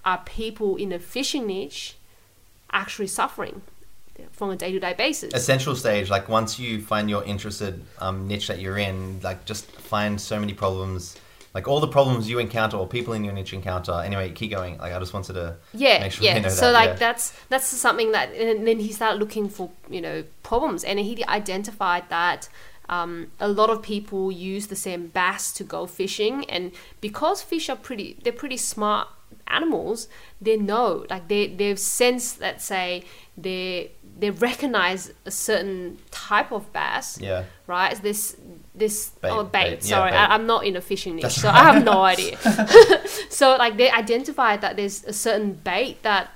are 0.03 0.23
people 0.25 0.75
in 0.75 0.89
the 0.89 0.99
fishing 0.99 1.45
niche 1.45 1.95
actually 2.71 3.07
suffering 3.07 3.61
from 4.31 4.49
a 4.49 4.55
day-to-day 4.55 4.93
basis. 4.93 5.33
Essential 5.33 5.75
stage 5.75 6.09
like 6.09 6.29
once 6.29 6.59
you 6.59 6.81
find 6.81 7.09
your 7.09 7.23
interested 7.23 7.81
um, 7.99 8.27
niche 8.27 8.47
that 8.47 8.59
you're 8.59 8.77
in 8.77 9.19
like 9.21 9.45
just 9.45 9.65
find 9.71 10.19
so 10.19 10.39
many 10.39 10.53
problems. 10.53 11.15
Like 11.53 11.67
all 11.67 11.79
the 11.79 11.87
problems 11.87 12.29
you 12.29 12.37
encounter 12.37 12.77
or 12.77 12.87
people 12.87 13.13
in 13.13 13.23
your 13.23 13.33
niche 13.33 13.53
encounter. 13.53 13.93
Anyway 13.93 14.31
keep 14.31 14.51
going. 14.51 14.77
Like 14.77 14.93
i 14.93 14.99
just 14.99 15.13
wanted 15.13 15.33
to 15.33 15.55
yeah 15.73 16.01
make 16.01 16.11
sure 16.11 16.25
yeah. 16.25 16.47
so 16.47 16.67
that, 16.67 16.71
like 16.71 16.89
yeah. 16.89 16.95
that's 16.95 17.33
that's 17.49 17.65
something 17.65 18.11
that 18.11 18.33
and 18.33 18.67
then 18.67 18.79
he 18.79 18.91
started 18.91 19.19
looking 19.19 19.49
for 19.49 19.69
you 19.89 20.01
know 20.01 20.23
problems. 20.43 20.83
And 20.83 20.99
he 20.99 21.23
identified 21.25 22.09
that 22.09 22.49
um, 22.87 23.31
a 23.39 23.47
lot 23.47 23.69
of 23.69 23.83
people 23.83 24.31
use 24.31 24.67
the 24.67 24.75
same 24.75 25.07
bass 25.07 25.51
to 25.53 25.63
go 25.63 25.85
fishing. 25.85 26.49
And 26.49 26.71
because 27.01 27.41
fish 27.41 27.69
are 27.69 27.75
pretty 27.75 28.17
they're 28.23 28.33
pretty 28.33 28.57
smart 28.57 29.07
animals 29.49 30.07
they 30.41 30.57
know 30.57 31.05
like 31.09 31.27
they 31.27 31.47
they've 31.47 31.79
sensed 31.79 32.39
that 32.39 32.61
say 32.61 33.03
they 33.37 33.91
they 34.19 34.29
recognize 34.31 35.11
a 35.25 35.31
certain 35.31 35.97
type 36.11 36.51
of 36.51 36.71
bass 36.73 37.19
yeah. 37.21 37.43
right? 37.67 37.95
This 38.01 38.35
this 38.75 39.11
oh, 39.17 39.19
Bait, 39.21 39.31
oh 39.31 39.43
bait, 39.43 39.63
bait, 39.63 39.71
yeah, 39.83 39.97
sorry 39.97 40.11
bait. 40.11 40.17
I, 40.17 40.35
i'm 40.35 40.45
not 40.45 40.65
in 40.65 40.75
a 40.75 40.81
fishing 40.81 41.15
niche 41.15 41.23
That's 41.23 41.41
so 41.41 41.49
i 41.49 41.63
have 41.71 41.83
no 41.83 42.01
idea. 42.13 42.37
So 43.29 43.55
like 43.57 43.77
they 43.77 43.89
identify 43.89 44.57
that 44.57 44.75
there's 44.75 45.03
a 45.05 45.13
certain 45.13 45.53
bait 45.53 46.01
that 46.03 46.31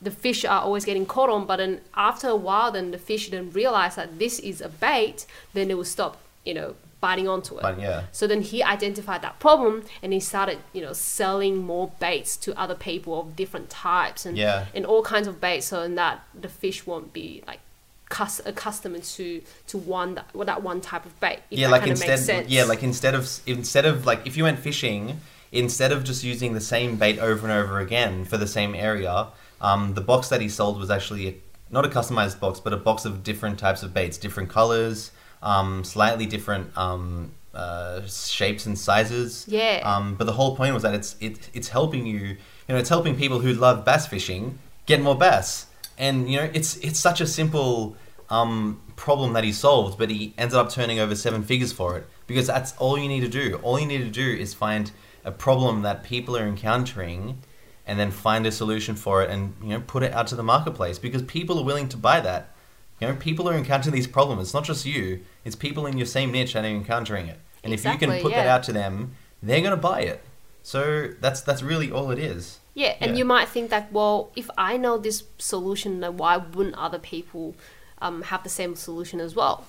the 0.00 0.10
fish 0.10 0.44
are 0.44 0.62
always 0.62 0.84
getting 0.84 1.06
caught 1.06 1.30
on 1.30 1.46
but 1.46 1.56
then 1.56 1.80
after 1.94 2.28
a 2.28 2.36
while 2.36 2.72
then 2.72 2.90
the 2.90 2.98
fish 2.98 3.30
then 3.30 3.50
realize 3.50 3.96
that 3.96 4.18
this 4.18 4.38
is 4.40 4.60
a 4.60 4.68
bait 4.68 5.26
then 5.54 5.68
they 5.68 5.74
will 5.74 5.84
stop 5.84 6.18
you 6.44 6.54
know 6.54 6.74
biting 7.00 7.28
onto 7.28 7.56
it. 7.56 7.62
But 7.62 7.80
yeah. 7.80 8.04
So 8.12 8.26
then 8.26 8.42
he 8.42 8.62
identified 8.62 9.22
that 9.22 9.38
problem 9.38 9.84
and 10.02 10.12
he 10.12 10.20
started 10.20 10.58
you 10.72 10.82
know 10.82 10.92
selling 10.92 11.56
more 11.58 11.92
baits 12.00 12.36
to 12.38 12.58
other 12.58 12.74
people 12.74 13.20
of 13.20 13.36
different 13.36 13.70
types 13.70 14.26
and 14.26 14.36
Yeah. 14.36 14.66
and 14.74 14.84
all 14.84 15.02
kinds 15.02 15.26
of 15.28 15.40
baits 15.40 15.66
so 15.66 15.82
in 15.82 15.94
that 15.94 16.22
the 16.38 16.48
fish 16.48 16.86
won't 16.86 17.12
be 17.12 17.42
like 17.46 17.60
cus- 18.08 18.40
accustomed 18.44 19.02
to 19.02 19.42
to 19.68 19.78
one 19.78 20.14
that, 20.16 20.26
well, 20.34 20.46
that 20.46 20.62
one 20.62 20.80
type 20.80 21.04
of 21.06 21.18
bait 21.20 21.40
yeah 21.50 21.68
like 21.68 21.86
instead 21.86 22.48
yeah 22.50 22.64
like 22.64 22.82
instead 22.82 23.14
of 23.14 23.28
instead 23.46 23.84
of 23.86 24.06
like 24.06 24.26
if 24.26 24.36
you 24.36 24.44
went 24.44 24.58
fishing 24.58 25.20
instead 25.52 25.92
of 25.92 26.04
just 26.04 26.24
using 26.24 26.52
the 26.54 26.60
same 26.60 26.96
bait 26.96 27.18
over 27.18 27.46
and 27.46 27.52
over 27.56 27.78
again 27.78 28.24
for 28.24 28.36
the 28.36 28.46
same 28.46 28.74
area 28.74 29.28
um, 29.60 29.94
the 29.94 30.00
box 30.00 30.28
that 30.28 30.40
he 30.40 30.48
sold 30.48 30.78
was 30.78 30.90
actually 30.90 31.28
a, 31.28 31.34
not 31.70 31.84
a 31.84 31.88
customized 31.88 32.38
box 32.40 32.60
but 32.60 32.72
a 32.72 32.76
box 32.76 33.04
of 33.04 33.22
different 33.22 33.58
types 33.58 33.82
of 33.82 33.92
baits 33.94 34.16
different 34.18 34.48
colors 34.48 35.10
um, 35.42 35.84
slightly 35.84 36.26
different 36.26 36.76
um, 36.76 37.32
uh, 37.54 38.02
shapes 38.06 38.66
and 38.66 38.78
sizes. 38.78 39.44
Yeah. 39.48 39.82
um, 39.84 40.14
but 40.14 40.24
the 40.24 40.32
whole 40.32 40.56
point 40.56 40.74
was 40.74 40.82
that 40.82 40.94
it's 40.94 41.16
it, 41.20 41.50
it's 41.54 41.68
helping 41.68 42.06
you 42.06 42.18
you 42.20 42.36
know 42.68 42.76
it's 42.76 42.88
helping 42.88 43.16
people 43.16 43.40
who 43.40 43.52
love 43.52 43.84
bass 43.84 44.06
fishing 44.06 44.58
get 44.86 45.00
more 45.00 45.16
bass. 45.16 45.66
And 45.96 46.30
you 46.30 46.38
know 46.38 46.50
it's 46.52 46.76
it's 46.78 46.98
such 46.98 47.20
a 47.20 47.26
simple 47.26 47.96
um, 48.30 48.80
problem 48.96 49.32
that 49.32 49.44
he 49.44 49.52
solved 49.52 49.98
but 49.98 50.10
he 50.10 50.34
ended 50.36 50.56
up 50.56 50.70
turning 50.70 50.98
over 50.98 51.14
seven 51.14 51.42
figures 51.42 51.72
for 51.72 51.96
it 51.96 52.06
because 52.26 52.46
that's 52.46 52.76
all 52.76 52.98
you 52.98 53.08
need 53.08 53.20
to 53.20 53.28
do. 53.28 53.58
All 53.62 53.80
you 53.80 53.86
need 53.86 53.98
to 54.04 54.10
do 54.10 54.28
is 54.30 54.54
find 54.54 54.90
a 55.24 55.32
problem 55.32 55.82
that 55.82 56.04
people 56.04 56.36
are 56.36 56.46
encountering 56.46 57.38
and 57.86 57.98
then 57.98 58.10
find 58.10 58.46
a 58.46 58.52
solution 58.52 58.94
for 58.94 59.22
it 59.22 59.30
and 59.30 59.54
you 59.62 59.70
know 59.70 59.82
put 59.86 60.02
it 60.02 60.12
out 60.12 60.26
to 60.28 60.36
the 60.36 60.42
marketplace 60.42 60.98
because 60.98 61.22
people 61.22 61.58
are 61.58 61.64
willing 61.64 61.88
to 61.88 61.96
buy 61.96 62.20
that 62.20 62.54
you 63.00 63.06
know 63.08 63.14
people 63.16 63.48
are 63.48 63.54
encountering 63.54 63.94
these 63.94 64.06
problems 64.06 64.42
it's 64.42 64.54
not 64.54 64.64
just 64.64 64.84
you 64.86 65.20
it's 65.44 65.56
people 65.56 65.86
in 65.86 65.96
your 65.96 66.06
same 66.06 66.30
niche 66.32 66.52
that 66.54 66.64
are 66.64 66.68
encountering 66.68 67.26
it 67.28 67.38
and 67.62 67.72
if 67.72 67.84
you 67.84 67.96
can 67.98 68.20
put 68.20 68.32
that 68.32 68.46
out 68.46 68.62
to 68.62 68.72
them 68.72 69.12
they're 69.42 69.60
going 69.60 69.70
to 69.70 69.76
buy 69.76 70.00
it 70.00 70.20
so 70.62 71.08
that's 71.20 71.40
that's 71.42 71.62
really 71.62 71.90
all 71.90 72.10
it 72.10 72.18
is 72.18 72.58
Yeah, 72.74 72.94
and 73.00 73.12
Yeah. 73.12 73.18
you 73.18 73.24
might 73.24 73.48
think 73.48 73.70
that, 73.70 73.90
well, 73.92 74.30
if 74.36 74.48
I 74.56 74.76
know 74.76 74.98
this 74.98 75.24
solution, 75.38 75.98
then 76.00 76.16
why 76.16 76.36
wouldn't 76.36 76.76
other 76.76 77.00
people 77.00 77.54
um, 78.00 78.22
have 78.30 78.42
the 78.44 78.48
same 78.60 78.76
solution 78.76 79.18
as 79.20 79.34
well? 79.34 79.64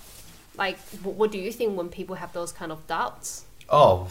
Like, 0.57 0.77
what 1.03 1.31
do 1.31 1.39
you 1.39 1.51
think 1.51 1.75
when 1.77 1.89
people 1.89 2.15
have 2.17 2.31
those 2.33 2.51
kind 2.51 2.71
of 2.71 2.85
doubts? 2.85 3.45
Oh, 3.67 4.07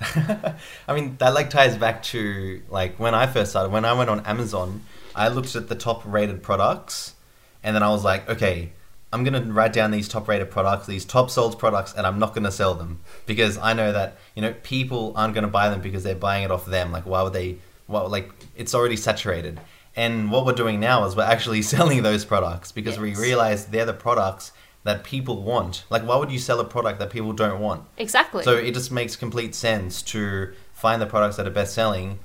I 0.00 0.94
mean 0.94 1.16
that 1.18 1.34
like 1.34 1.50
ties 1.50 1.76
back 1.76 2.02
to 2.14 2.60
like 2.68 2.98
when 2.98 3.14
I 3.14 3.26
first 3.26 3.50
started. 3.50 3.70
When 3.70 3.84
I 3.84 3.92
went 3.92 4.10
on 4.10 4.20
Amazon, 4.26 4.82
I 5.14 5.28
looked 5.28 5.54
at 5.54 5.68
the 5.68 5.74
top 5.76 6.02
rated 6.04 6.42
products, 6.42 7.14
and 7.64 7.74
then 7.74 7.82
I 7.82 7.88
was 7.88 8.04
like, 8.04 8.28
okay, 8.28 8.70
I'm 9.12 9.24
gonna 9.24 9.40
write 9.40 9.72
down 9.72 9.90
these 9.90 10.06
top 10.06 10.28
rated 10.28 10.50
products, 10.50 10.86
these 10.86 11.04
top 11.04 11.30
sold 11.30 11.58
products, 11.58 11.94
and 11.94 12.06
I'm 12.06 12.18
not 12.18 12.34
gonna 12.34 12.52
sell 12.52 12.74
them 12.74 13.00
because 13.26 13.56
I 13.58 13.72
know 13.72 13.90
that 13.90 14.18
you 14.36 14.42
know 14.42 14.54
people 14.62 15.12
aren't 15.16 15.34
gonna 15.34 15.48
buy 15.48 15.70
them 15.70 15.80
because 15.80 16.02
they're 16.04 16.14
buying 16.14 16.44
it 16.44 16.50
off 16.50 16.66
them. 16.66 16.92
Like 16.92 17.06
why 17.06 17.22
would 17.22 17.32
they? 17.32 17.56
Well, 17.88 18.08
like 18.08 18.30
it's 18.54 18.74
already 18.74 18.96
saturated. 18.96 19.60
And 19.96 20.32
what 20.32 20.44
we're 20.44 20.52
doing 20.52 20.80
now 20.80 21.04
is 21.06 21.16
we're 21.16 21.22
actually 21.22 21.62
selling 21.74 22.02
those 22.02 22.24
products 22.24 22.70
because 22.70 22.98
we 22.98 23.14
realize 23.14 23.66
they're 23.66 23.86
the 23.86 23.92
products 23.92 24.52
that 24.82 25.04
people 25.04 25.42
want. 25.42 25.84
Like 25.90 26.02
why 26.02 26.16
would 26.16 26.30
you 26.30 26.38
sell 26.38 26.60
a 26.60 26.64
product 26.64 26.98
that 26.98 27.10
people 27.10 27.32
don't 27.32 27.60
want? 27.60 27.84
Exactly. 27.96 28.42
So 28.42 28.56
it 28.56 28.74
just 28.74 28.92
makes 28.92 29.16
complete 29.16 29.54
sense 29.54 30.02
to 30.02 30.52
find 30.72 31.00
the 31.00 31.06
products 31.06 31.36
that 31.36 31.46
are 31.46 31.50
best 31.50 31.72
selling 31.74 32.18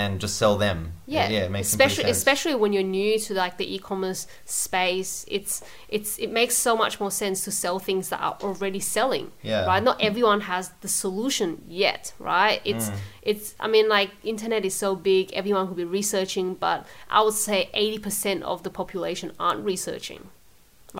and 0.00 0.20
just 0.24 0.34
sell 0.42 0.56
them. 0.66 0.78
yeah, 1.16 1.28
yeah, 1.34 1.44
it 1.46 1.50
makes 1.56 1.68
especially 1.74 2.10
especially 2.18 2.54
when 2.62 2.70
you're 2.74 2.90
new 3.00 3.12
to 3.26 3.30
like 3.42 3.54
the 3.62 3.68
e-commerce 3.74 4.22
space, 4.44 5.12
it's 5.36 5.54
it's 5.96 6.10
it 6.24 6.30
makes 6.40 6.54
so 6.66 6.72
much 6.82 6.94
more 7.02 7.10
sense 7.22 7.38
to 7.46 7.50
sell 7.62 7.78
things 7.88 8.04
that 8.10 8.20
are 8.26 8.36
already 8.46 8.80
selling. 8.96 9.26
Yeah. 9.50 9.64
Right. 9.70 9.82
Not 9.88 9.96
everyone 10.08 10.40
has 10.52 10.64
the 10.84 10.88
solution 11.04 11.48
yet. 11.84 12.02
Right. 12.18 12.60
It's 12.72 12.86
Mm. 12.90 12.96
it's. 13.30 13.46
I 13.64 13.66
mean, 13.74 13.86
like 13.96 14.10
internet 14.32 14.62
is 14.70 14.74
so 14.84 14.90
big, 15.12 15.24
everyone 15.40 15.64
could 15.68 15.80
be 15.84 15.88
researching, 16.00 16.46
but 16.66 16.78
I 17.16 17.18
would 17.24 17.38
say 17.48 17.58
eighty 17.82 17.98
percent 18.06 18.38
of 18.52 18.56
the 18.66 18.70
population 18.80 19.28
aren't 19.44 19.62
researching. 19.72 20.22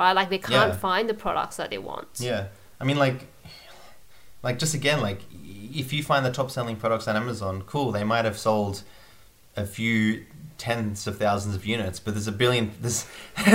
Right. 0.01 0.15
Like 0.21 0.29
they 0.35 0.43
can't 0.53 0.73
Yeah. 0.73 0.87
find 0.89 1.05
the 1.13 1.19
products 1.25 1.57
that 1.61 1.69
they 1.73 1.79
want. 1.91 2.09
Yeah, 2.31 2.43
I 2.81 2.85
mean, 2.89 2.99
like, 3.07 3.19
like 4.47 4.57
just 4.63 4.75
again, 4.75 5.01
like 5.09 5.21
if 5.79 5.93
you 5.93 6.03
find 6.03 6.25
the 6.25 6.33
top 6.33 6.51
selling 6.51 6.77
products 6.77 7.07
on 7.09 7.17
Amazon, 7.17 7.63
cool. 7.67 7.93
They 7.93 8.05
might 8.05 8.25
have 8.25 8.39
sold 8.39 8.83
a 9.57 9.65
few 9.67 10.25
tens 10.59 11.07
of 11.07 11.19
thousands 11.19 11.55
of 11.55 11.67
units, 11.67 12.01
but 12.01 12.15
there's 12.15 12.27
a 12.27 12.33
billion. 12.33 12.73
There's 12.81 13.07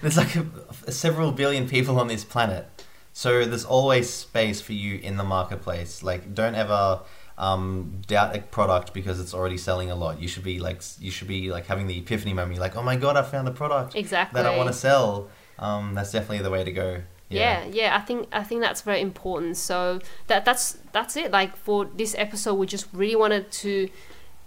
there's 0.00 0.16
like 0.16 0.36
a, 0.36 0.92
several 0.92 1.32
billion 1.32 1.68
people 1.68 1.98
on 2.00 2.08
this 2.08 2.24
planet, 2.24 2.66
so 3.12 3.44
there's 3.44 3.64
always 3.64 4.10
space 4.10 4.60
for 4.60 4.72
you 4.72 4.98
in 4.98 5.16
the 5.16 5.24
marketplace. 5.24 6.02
Like, 6.02 6.34
don't 6.34 6.54
ever 6.54 7.00
um, 7.38 8.02
doubt 8.06 8.36
a 8.36 8.40
product 8.40 8.92
because 8.92 9.20
it's 9.20 9.32
already 9.32 9.56
selling 9.56 9.90
a 9.90 9.94
lot. 9.94 10.20
You 10.20 10.28
should 10.28 10.42
be 10.44 10.58
like, 10.58 10.82
you 11.00 11.10
should 11.10 11.28
be 11.28 11.50
like 11.50 11.66
having 11.66 11.86
the 11.86 11.98
epiphany 11.98 12.34
moment, 12.34 12.56
You're 12.56 12.60
like, 12.60 12.76
oh 12.76 12.82
my 12.82 12.96
god, 12.96 13.16
I 13.16 13.22
found 13.22 13.46
a 13.48 13.52
product 13.52 13.94
Exactly. 13.94 14.42
that 14.42 14.50
I 14.52 14.56
want 14.56 14.68
to 14.68 14.72
sell. 14.72 15.28
Um, 15.58 15.94
that's 15.94 16.12
definitely 16.12 16.40
the 16.40 16.50
way 16.50 16.64
to 16.64 16.72
go. 16.72 17.02
Yeah. 17.28 17.64
Yeah 17.66 17.96
i 17.96 18.00
think 18.00 18.28
i 18.32 18.42
think 18.42 18.60
that's 18.60 18.82
very 18.82 19.00
important. 19.00 19.56
So 19.56 20.00
that 20.28 20.44
that's 20.44 20.78
that's 20.92 21.16
it. 21.16 21.30
Like 21.30 21.56
for 21.56 21.84
this 21.84 22.14
episode 22.18 22.54
we 22.54 22.66
just 22.66 22.86
really 22.92 23.16
wanted 23.16 23.50
to 23.52 23.88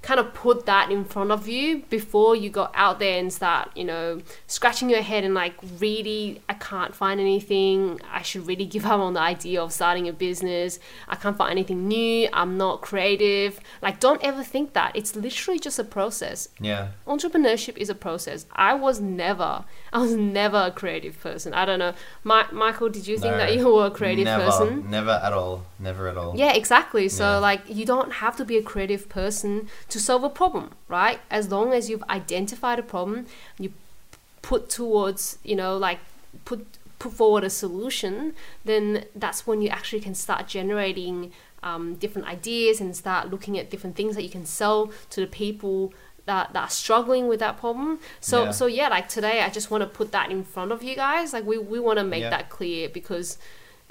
kind 0.02 0.20
of 0.20 0.34
put 0.34 0.66
that 0.66 0.90
in 0.92 1.06
front 1.06 1.32
of 1.32 1.48
you 1.48 1.84
before 1.90 2.36
you 2.36 2.50
go 2.50 2.70
out 2.74 2.98
there 2.98 3.20
and 3.20 3.32
start 3.32 3.70
you 3.76 3.84
know 3.84 4.20
scratching 4.48 4.90
your 4.90 5.02
head 5.04 5.24
and 5.24 5.36
like 5.36 5.54
really 5.80 6.42
i 6.50 6.54
can't 6.56 6.96
find 6.96 7.20
anything 7.20 8.00
i 8.12 8.22
should 8.24 8.48
really 8.48 8.66
give 8.66 8.84
up 8.86 9.00
on 9.00 9.14
the 9.14 9.20
idea 9.20 9.62
of 9.62 9.72
starting 9.72 10.08
a 10.08 10.14
business 10.14 10.80
i 11.08 11.16
can't 11.16 11.38
find 11.38 11.52
anything 11.52 11.88
new 11.88 12.28
i'm 12.34 12.58
not 12.58 12.82
creative 12.82 13.60
like 13.84 14.00
don't 14.00 14.24
ever 14.24 14.44
think 14.44 14.74
that 14.74 14.92
it's 14.96 15.16
literally 15.16 15.60
just 15.60 15.78
a 15.78 15.84
process 15.84 16.50
Yeah. 16.60 16.88
entrepreneurship 17.08 17.78
is 17.78 17.90
a 17.90 17.96
process. 17.96 18.46
I 18.54 18.74
was 18.74 19.00
never, 19.00 19.66
I 19.94 20.00
was 20.00 20.14
never 20.16 20.58
a 20.58 20.72
creative 20.72 21.20
person. 21.20 21.54
I 21.54 21.66
don't 21.66 21.80
know. 21.80 21.94
My, 22.24 22.46
Michael, 22.52 22.90
did 22.90 23.08
you 23.08 23.18
think 23.18 23.34
No, 23.34 23.38
that 23.38 23.56
you 23.56 23.66
were 23.74 23.86
a 23.88 23.92
creative 23.92 24.26
never, 24.26 24.46
person? 24.46 24.90
Never 24.90 25.12
at 25.12 25.34
all. 25.34 25.66
Never 25.80 26.08
at 26.08 26.18
all. 26.18 26.34
Yeah, 26.36 26.54
exactly. 26.54 27.10
So, 27.10 27.24
Yeah. 27.24 27.38
like, 27.38 27.62
you 27.68 27.86
don't 27.86 28.14
have 28.24 28.36
to 28.38 28.46
be 28.46 28.58
a 28.58 28.64
creative 28.64 29.10
person 29.10 29.68
to 29.92 30.00
solve 30.00 30.24
a 30.24 30.30
problem, 30.30 30.66
right? 30.88 31.20
As 31.30 31.50
long 31.52 31.74
as 31.74 31.90
you've 31.90 32.04
identified 32.10 32.80
a 32.80 32.84
problem, 32.96 33.26
you 33.60 33.70
put 34.42 34.70
towards, 34.70 35.38
you 35.44 35.56
know, 35.56 35.78
like, 35.78 36.00
put 36.46 36.66
put 37.00 37.14
forward 37.14 37.44
a 37.44 37.50
solution, 37.50 38.34
then 38.64 39.06
that's 39.16 39.48
when 39.48 39.60
you 39.64 39.70
actually 39.70 40.00
can 40.08 40.14
start 40.14 40.48
generating 40.48 41.32
um, 41.64 41.96
different 41.96 42.28
ideas 42.28 42.80
and 42.80 42.96
start 42.96 43.32
looking 43.32 43.58
at 43.58 43.72
different 43.72 43.96
things 43.96 44.16
that 44.16 44.22
you 44.24 44.30
can 44.30 44.46
sell 44.46 44.92
to 45.10 45.20
the 45.22 45.26
people 45.28 45.92
that, 46.28 46.54
that 46.54 46.64
are 46.68 46.70
struggling 46.70 47.28
with 47.28 47.40
that 47.40 47.58
problem. 47.58 48.00
So 48.20 48.44
Yeah. 48.46 48.52
so 48.52 48.66
yeah, 48.68 48.88
like 48.90 49.10
today 49.10 49.42
I 49.42 49.50
just 49.50 49.72
want 49.72 49.82
to 49.82 49.88
put 49.88 50.12
that 50.12 50.30
in 50.30 50.44
front 50.44 50.72
of 50.72 50.84
you 50.84 50.96
guys. 50.96 51.34
Like 51.34 51.46
we, 51.52 51.58
we 51.58 51.80
want 51.80 51.98
to 51.98 52.06
make 52.06 52.22
Yeah. 52.22 52.30
that 52.30 52.50
clear 52.52 52.88
because 52.88 53.40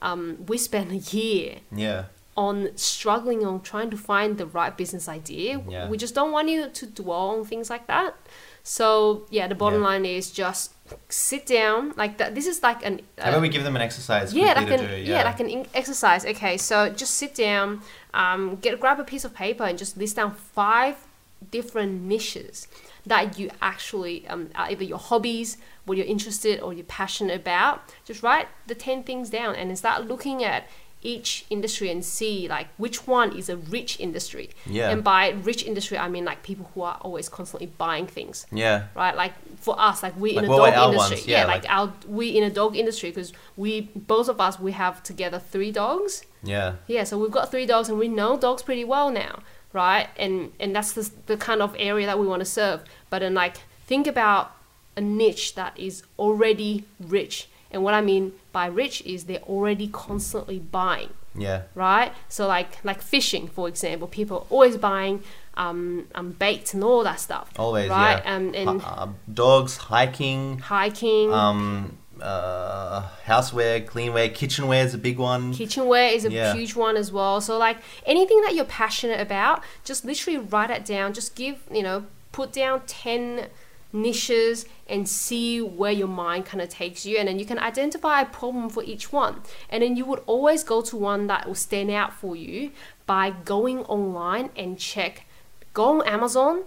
um, 0.09 0.23
we 0.47 0.57
spent 0.57 0.93
a 0.93 0.97
year 1.17 1.57
Yeah. 1.85 2.05
On 2.37 2.71
struggling 2.77 3.45
on 3.45 3.61
trying 3.61 3.91
to 3.91 3.97
find 3.97 4.39
the 4.39 4.47
right 4.47 4.77
business 4.77 5.09
idea. 5.09 5.61
Yeah. 5.69 5.89
We 5.89 5.97
just 5.99 6.15
don't 6.15 6.33
want 6.33 6.49
you 6.49 6.69
to 6.71 6.87
dwell 6.87 7.31
on 7.31 7.45
things 7.45 7.69
like 7.69 7.87
that. 7.89 8.15
So 8.63 9.27
yeah, 9.31 9.47
the 9.49 9.55
bottom 9.55 9.81
Yeah. 9.83 9.89
line 9.89 10.05
is 10.05 10.31
just 10.31 10.73
sit 11.09 11.47
down 11.47 11.93
like 11.97 12.19
that. 12.19 12.35
This 12.35 12.47
is 12.47 12.63
like 12.63 12.85
an 12.85 13.01
How 13.19 13.31
about 13.31 13.43
we 13.43 13.49
give 13.49 13.65
them 13.65 13.77
an 13.77 13.83
exercise 13.83 14.33
yeah, 14.35 14.53
like 14.55 14.71
an 14.71 14.87
do? 14.87 14.97
yeah. 14.97 15.25
like 15.25 15.41
an 15.41 15.67
exercise. 15.75 16.25
Okay, 16.25 16.57
so 16.57 16.89
just 16.91 17.15
sit 17.15 17.35
down, 17.35 17.83
um, 18.15 18.57
get 18.57 18.79
grab 18.81 19.01
a 19.01 19.05
piece 19.05 19.25
of 19.25 19.35
paper 19.35 19.65
and 19.65 19.79
just 19.79 19.97
list 19.97 20.17
down 20.17 20.35
five 20.35 21.07
different 21.51 22.03
niches 22.03 22.69
that 23.07 23.39
you 23.39 23.51
actually 23.63 24.27
um, 24.29 24.51
are 24.55 24.69
either 24.71 24.85
your 24.85 24.99
hobbies, 24.99 25.57
what 25.87 25.97
you're 25.97 26.07
interested 26.07 26.61
or 26.61 26.73
you're 26.75 26.85
passionate 26.85 27.35
about. 27.41 27.83
Just 28.05 28.23
write 28.23 28.47
the 28.67 28.75
ten 28.75 29.03
things 29.03 29.31
down 29.31 29.55
and 29.57 29.77
start 29.79 30.07
looking 30.07 30.45
at 30.45 30.67
each 31.03 31.47
industry 31.49 31.91
and 31.91 32.05
see 32.05 32.47
like 32.49 32.69
which 32.77 33.07
one 33.07 33.35
is 33.37 33.49
a 33.49 33.57
rich 33.57 33.99
industry. 33.99 34.51
Yeah. 34.67 34.91
And 34.91 35.03
by 35.03 35.31
rich 35.31 35.65
industry, 35.65 35.97
I 35.97 36.09
mean 36.09 36.25
like 36.25 36.43
people 36.43 36.71
who 36.75 36.83
are 36.83 36.99
always 37.01 37.29
constantly 37.29 37.67
buying 37.79 38.07
things 38.07 38.47
Yeah. 38.53 38.85
right? 38.95 39.17
Like 39.17 39.33
for 39.59 39.75
us, 39.81 40.03
like 40.03 40.15
we 40.21 40.31
in 40.37 40.37
Like, 40.37 40.45
a 40.45 40.49
dog 40.77 40.93
industry, 40.93 41.17
ones? 41.17 41.27
yeah, 41.27 41.39
Yeah, 41.41 41.47
like, 41.47 41.63
like- 41.65 41.73
our 41.73 41.93
we 42.07 42.29
in 42.37 42.45
a 42.45 42.51
dog 42.51 42.77
industry 42.77 43.11
because 43.11 43.33
we 43.57 43.83
both 43.95 44.29
of 44.29 44.41
us 44.41 44.61
we 44.61 44.73
have 44.73 45.03
together 45.03 45.39
three 45.39 45.73
dogs. 45.73 46.23
Yeah. 46.43 46.75
Yeah, 46.87 47.05
so 47.05 47.19
we've 47.19 47.31
got 47.31 47.51
three 47.51 47.67
dogs 47.67 47.89
and 47.89 47.99
we 47.99 48.09
know 48.09 48.39
dogs 48.39 48.63
pretty 48.63 48.85
well 48.85 49.11
now, 49.11 49.41
right? 49.73 50.09
And 50.19 50.53
and 50.61 50.77
that's 50.77 50.93
the 50.93 51.11
the 51.27 51.37
kind 51.39 51.63
of 51.63 51.75
area 51.79 52.07
that 52.07 52.19
we 52.19 52.27
want 52.27 52.41
to 52.41 52.47
serve. 52.47 52.83
But 53.09 53.21
then 53.21 53.35
like 53.35 53.57
think 53.87 54.07
about 54.07 54.53
a 54.97 55.01
niche 55.01 55.55
that 55.55 55.73
is 55.79 56.03
already 56.19 56.85
rich, 57.01 57.49
and 57.71 57.83
what 57.83 57.95
I 57.95 58.01
mean 58.03 58.33
by 58.53 58.67
rich 58.67 59.03
is 59.03 59.25
they're 59.25 59.39
already 59.43 59.89
constantly 59.89 60.59
buying 60.59 61.11
Yeah. 61.37 61.63
right? 61.75 62.13
So 62.29 62.47
like 62.47 62.83
like 62.85 63.01
fishing, 63.03 63.49
for 63.49 63.69
example, 63.69 64.09
people 64.09 64.39
are 64.39 64.47
always 64.51 64.77
buying 64.77 65.23
um, 65.55 66.07
um 66.15 66.33
baits 66.33 66.75
and 66.75 66.83
all 66.85 67.03
that 67.05 67.21
stuff. 67.21 67.51
Always. 67.59 67.89
right? 67.91 68.23
Yeah. 68.25 68.35
Um, 68.37 68.55
and 68.55 68.83
uh, 68.83 69.09
dogs, 69.33 69.77
hiking, 69.77 70.59
hiking, 70.59 71.33
um, 71.33 71.99
uh, 72.21 73.03
houseware, 73.27 73.85
cleanware, 73.85 74.35
kitchenware 74.35 74.85
is 74.85 74.95
a 74.95 74.99
big 74.99 75.19
one. 75.19 75.53
kitchenware 75.55 76.09
is 76.09 76.25
a 76.25 76.31
yeah. 76.31 76.53
huge 76.55 76.75
one 76.77 76.97
as 76.97 77.11
well. 77.13 77.41
So 77.41 77.57
like 77.59 77.79
anything 78.07 78.41
that 78.43 78.55
you're 78.55 78.65
passionate 78.65 79.21
about, 79.21 79.63
just 79.85 80.05
literally 80.05 80.39
write 80.39 80.71
it 80.71 80.85
down. 80.85 81.13
Just 81.13 81.35
give 81.35 81.57
you 81.73 81.83
know 81.83 82.05
put 82.33 82.53
down 82.53 82.83
ten 82.87 83.47
niches 83.93 84.67
and 84.89 85.09
see 85.09 85.61
where 85.61 85.93
your 85.93 86.09
mind 86.09 86.47
kind 86.47 86.61
of 86.63 86.69
takes 86.69 87.05
you 87.05 87.17
and 87.19 87.29
then 87.29 87.39
you 87.39 87.45
can 87.45 87.59
identify 87.59 88.21
a 88.21 88.27
problem 88.27 88.69
for 88.69 88.83
each 88.85 89.13
one. 89.13 89.43
And 89.69 89.83
then 89.83 89.97
you 89.97 90.05
would 90.05 90.23
always 90.27 90.63
go 90.65 90.81
to 90.83 90.97
one 90.97 91.27
that 91.27 91.47
will 91.47 91.55
stand 91.55 91.91
out 91.91 92.13
for 92.13 92.37
you 92.37 92.71
by 93.07 93.31
going 93.31 93.81
online 93.85 94.51
and 94.57 94.79
check 94.79 95.27
go 95.73 96.01
on 96.01 96.07
amazon 96.07 96.63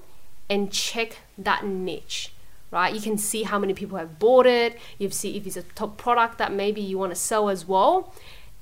and 0.49 0.71
check 0.71 1.19
that 1.37 1.65
niche 1.65 2.31
right? 2.71 2.95
You 2.95 3.01
can 3.01 3.17
see 3.19 3.43
how 3.43 3.59
many 3.59 3.73
people 3.75 3.97
have 3.99 4.17
bought 4.17 4.45
it 4.47 4.77
you 4.97 5.09
see 5.11 5.37
if 5.37 5.45
it's 5.45 5.57
a 5.57 5.61
top 5.63 5.95
product 5.97 6.37
that 6.39 6.51
maybe 6.51 6.81
you 6.81 6.97
want 6.97 7.11
to 7.11 7.15
sell 7.19 7.49
as 7.49 7.67
well. 7.67 8.13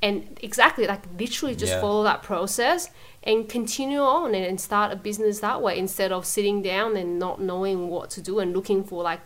And 0.01 0.37
exactly 0.41 0.85
like 0.87 1.01
literally 1.17 1.55
just 1.55 1.73
Yeah. 1.73 1.81
follow 1.81 2.03
that 2.03 2.21
process 2.23 2.89
and 3.23 3.47
continue 3.47 3.99
on 3.99 4.33
and, 4.33 4.59
start 4.59 4.91
a 4.91 4.95
business 4.95 5.39
that 5.41 5.61
way 5.61 5.77
instead 5.77 6.11
of 6.11 6.25
sitting 6.25 6.61
down 6.61 6.97
and 6.97 7.19
not 7.19 7.39
knowing 7.39 7.87
what 7.87 8.09
to 8.11 8.21
do 8.21 8.39
and 8.39 8.53
looking 8.53 8.83
for 8.83 9.03
like 9.03 9.21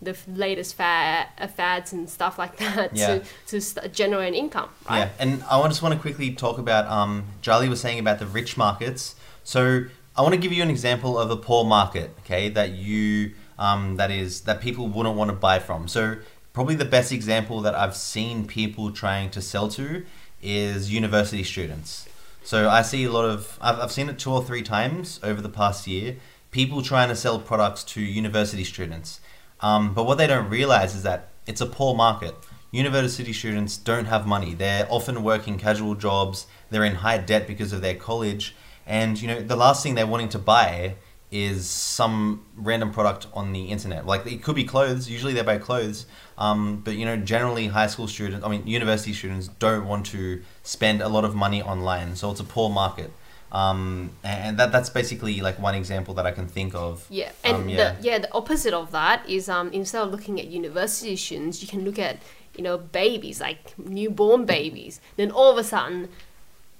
the 0.00 0.16
latest 0.28 0.76
fad, 0.76 1.26
uh, 1.38 1.46
fads 1.46 1.92
and 1.92 2.08
stuff 2.08 2.38
like 2.38 2.56
that 2.58 2.96
Yeah. 2.96 3.18
to, 3.18 3.24
to 3.48 3.60
st- 3.60 3.92
generate 3.92 4.34
income 4.34 4.68
right 4.88 4.98
Yeah, 4.98 5.08
and 5.18 5.42
I 5.50 5.66
just 5.68 5.82
want 5.82 5.94
to 5.94 6.00
quickly 6.00 6.32
talk 6.32 6.58
about. 6.58 6.86
Um, 6.86 7.24
Charlie 7.42 7.68
was 7.68 7.80
saying 7.80 7.98
about 7.98 8.18
the 8.18 8.26
rich 8.26 8.56
markets. 8.56 9.16
So 9.44 9.84
I 10.16 10.22
want 10.22 10.34
to 10.34 10.40
give 10.40 10.52
you 10.52 10.62
an 10.62 10.70
example 10.70 11.18
of 11.18 11.30
a 11.30 11.36
poor 11.36 11.64
market. 11.64 12.14
Okay, 12.20 12.48
that 12.50 12.70
you 12.70 13.32
um, 13.58 13.96
that 13.96 14.10
is 14.10 14.42
that 14.42 14.60
people 14.60 14.88
wouldn't 14.88 15.16
want 15.16 15.30
to 15.30 15.36
buy 15.36 15.58
from. 15.58 15.86
So 15.88 16.16
probably 16.52 16.74
the 16.76 16.84
best 16.84 17.12
example 17.12 17.60
that 17.62 17.74
I've 17.74 17.96
seen 17.96 18.46
people 18.46 18.90
trying 18.92 19.30
to 19.30 19.42
sell 19.42 19.68
to 19.70 20.04
is 20.42 20.90
university 20.92 21.42
students. 21.44 22.06
So 22.50 22.68
I 22.68 22.82
see 22.82 23.04
a 23.04 23.12
lot 23.12 23.26
of 23.26 23.56
I've, 23.60 23.78
I've 23.78 23.92
seen 23.92 24.08
it 24.08 24.18
two 24.18 24.32
or 24.32 24.42
three 24.42 24.62
times 24.62 25.20
over 25.22 25.40
the 25.40 25.48
past 25.48 25.86
year. 25.86 26.16
People 26.50 26.82
trying 26.82 27.08
to 27.08 27.14
sell 27.14 27.38
products 27.38 27.84
to 27.84 28.00
university 28.00 28.64
students. 28.64 29.20
Um, 29.60 29.94
but 29.94 30.02
what 30.02 30.18
they 30.18 30.26
don't 30.26 30.50
realize 30.50 30.96
is 30.96 31.04
that 31.04 31.28
it's 31.46 31.60
a 31.60 31.66
poor 31.66 31.94
market. 31.94 32.34
University 32.72 33.32
students 33.32 33.76
don't 33.76 34.06
have 34.06 34.26
money. 34.26 34.54
They're 34.54 34.88
often 34.90 35.22
working 35.22 35.58
casual 35.58 35.94
jobs. 35.94 36.48
They're 36.70 36.82
in 36.82 36.96
high 36.96 37.18
debt 37.18 37.46
because 37.46 37.72
of 37.72 37.82
their 37.82 37.94
college. 37.94 38.56
And 38.84 39.22
you 39.22 39.28
know, 39.28 39.40
the 39.40 39.54
last 39.54 39.84
thing 39.84 39.94
they're 39.94 40.04
wanting 40.04 40.30
to 40.30 40.40
buy 40.40 40.96
is 41.30 41.68
some 41.68 42.44
random 42.56 42.92
product 42.92 43.26
on 43.32 43.52
the 43.52 43.66
internet. 43.66 44.04
Like 44.06 44.26
it 44.26 44.42
could 44.42 44.56
be 44.56 44.64
clothes. 44.64 45.08
Usually 45.08 45.32
they 45.32 45.42
buy 45.42 45.58
clothes. 45.58 46.06
Um, 46.38 46.80
but 46.84 46.94
you 46.94 47.04
know, 47.04 47.16
generally 47.16 47.68
high 47.68 47.86
school 47.86 48.08
students, 48.08 48.44
I 48.44 48.48
mean, 48.48 48.66
university 48.66 49.12
students 49.12 49.48
don't 49.48 49.86
want 49.86 50.06
to 50.06 50.42
spend 50.62 51.02
a 51.02 51.08
lot 51.08 51.24
of 51.24 51.34
money 51.34 51.62
online. 51.62 52.16
So 52.16 52.30
it's 52.30 52.40
a 52.40 52.44
poor 52.44 52.68
market. 52.70 53.12
Um, 53.52 54.10
and 54.22 54.58
that 54.58 54.70
that's 54.70 54.90
basically 54.90 55.40
like 55.40 55.58
one 55.58 55.74
example 55.74 56.14
that 56.14 56.26
I 56.26 56.30
can 56.30 56.46
think 56.46 56.74
of. 56.74 57.04
Yeah, 57.10 57.32
and 57.44 57.56
Um, 57.56 57.66
The, 57.66 57.96
yeah, 58.00 58.18
the 58.18 58.32
opposite 58.32 58.72
of 58.72 58.92
that 58.92 59.28
is 59.28 59.48
um, 59.48 59.72
instead 59.72 60.02
of 60.02 60.10
looking 60.10 60.38
at 60.40 60.46
university 60.46 61.16
students, 61.16 61.60
you 61.62 61.68
can 61.68 61.84
look 61.84 61.98
at 61.98 62.18
you 62.56 62.62
know 62.62 62.78
babies 62.78 63.40
like 63.40 63.76
newborn 63.78 64.44
babies. 64.44 65.00
Then 65.16 65.30
all 65.32 65.50
of 65.50 65.58
a 65.58 65.64
sudden, 65.64 66.08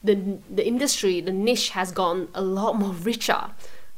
the 0.05 0.39
the 0.49 0.67
industry, 0.67 1.21
the 1.21 1.33
niche 1.33 1.71
has 1.71 1.91
gone 1.93 2.29
a 2.35 2.41
lot 2.43 2.79
more 2.79 2.93
richer, 2.93 3.51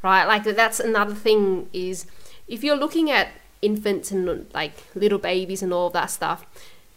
right? 0.03 0.25
Like 0.25 0.43
that's 0.43 0.79
another 0.79 1.15
thing 1.15 1.69
is 1.73 2.05
if 2.47 2.63
you're 2.63 2.77
looking 2.77 3.09
at 3.09 3.29
infants 3.63 4.11
and 4.11 4.45
like 4.53 4.73
little 4.93 5.17
babies 5.17 5.63
and 5.63 5.73
all 5.73 5.87
of 5.87 5.93
that 5.93 6.11
stuff. 6.11 6.45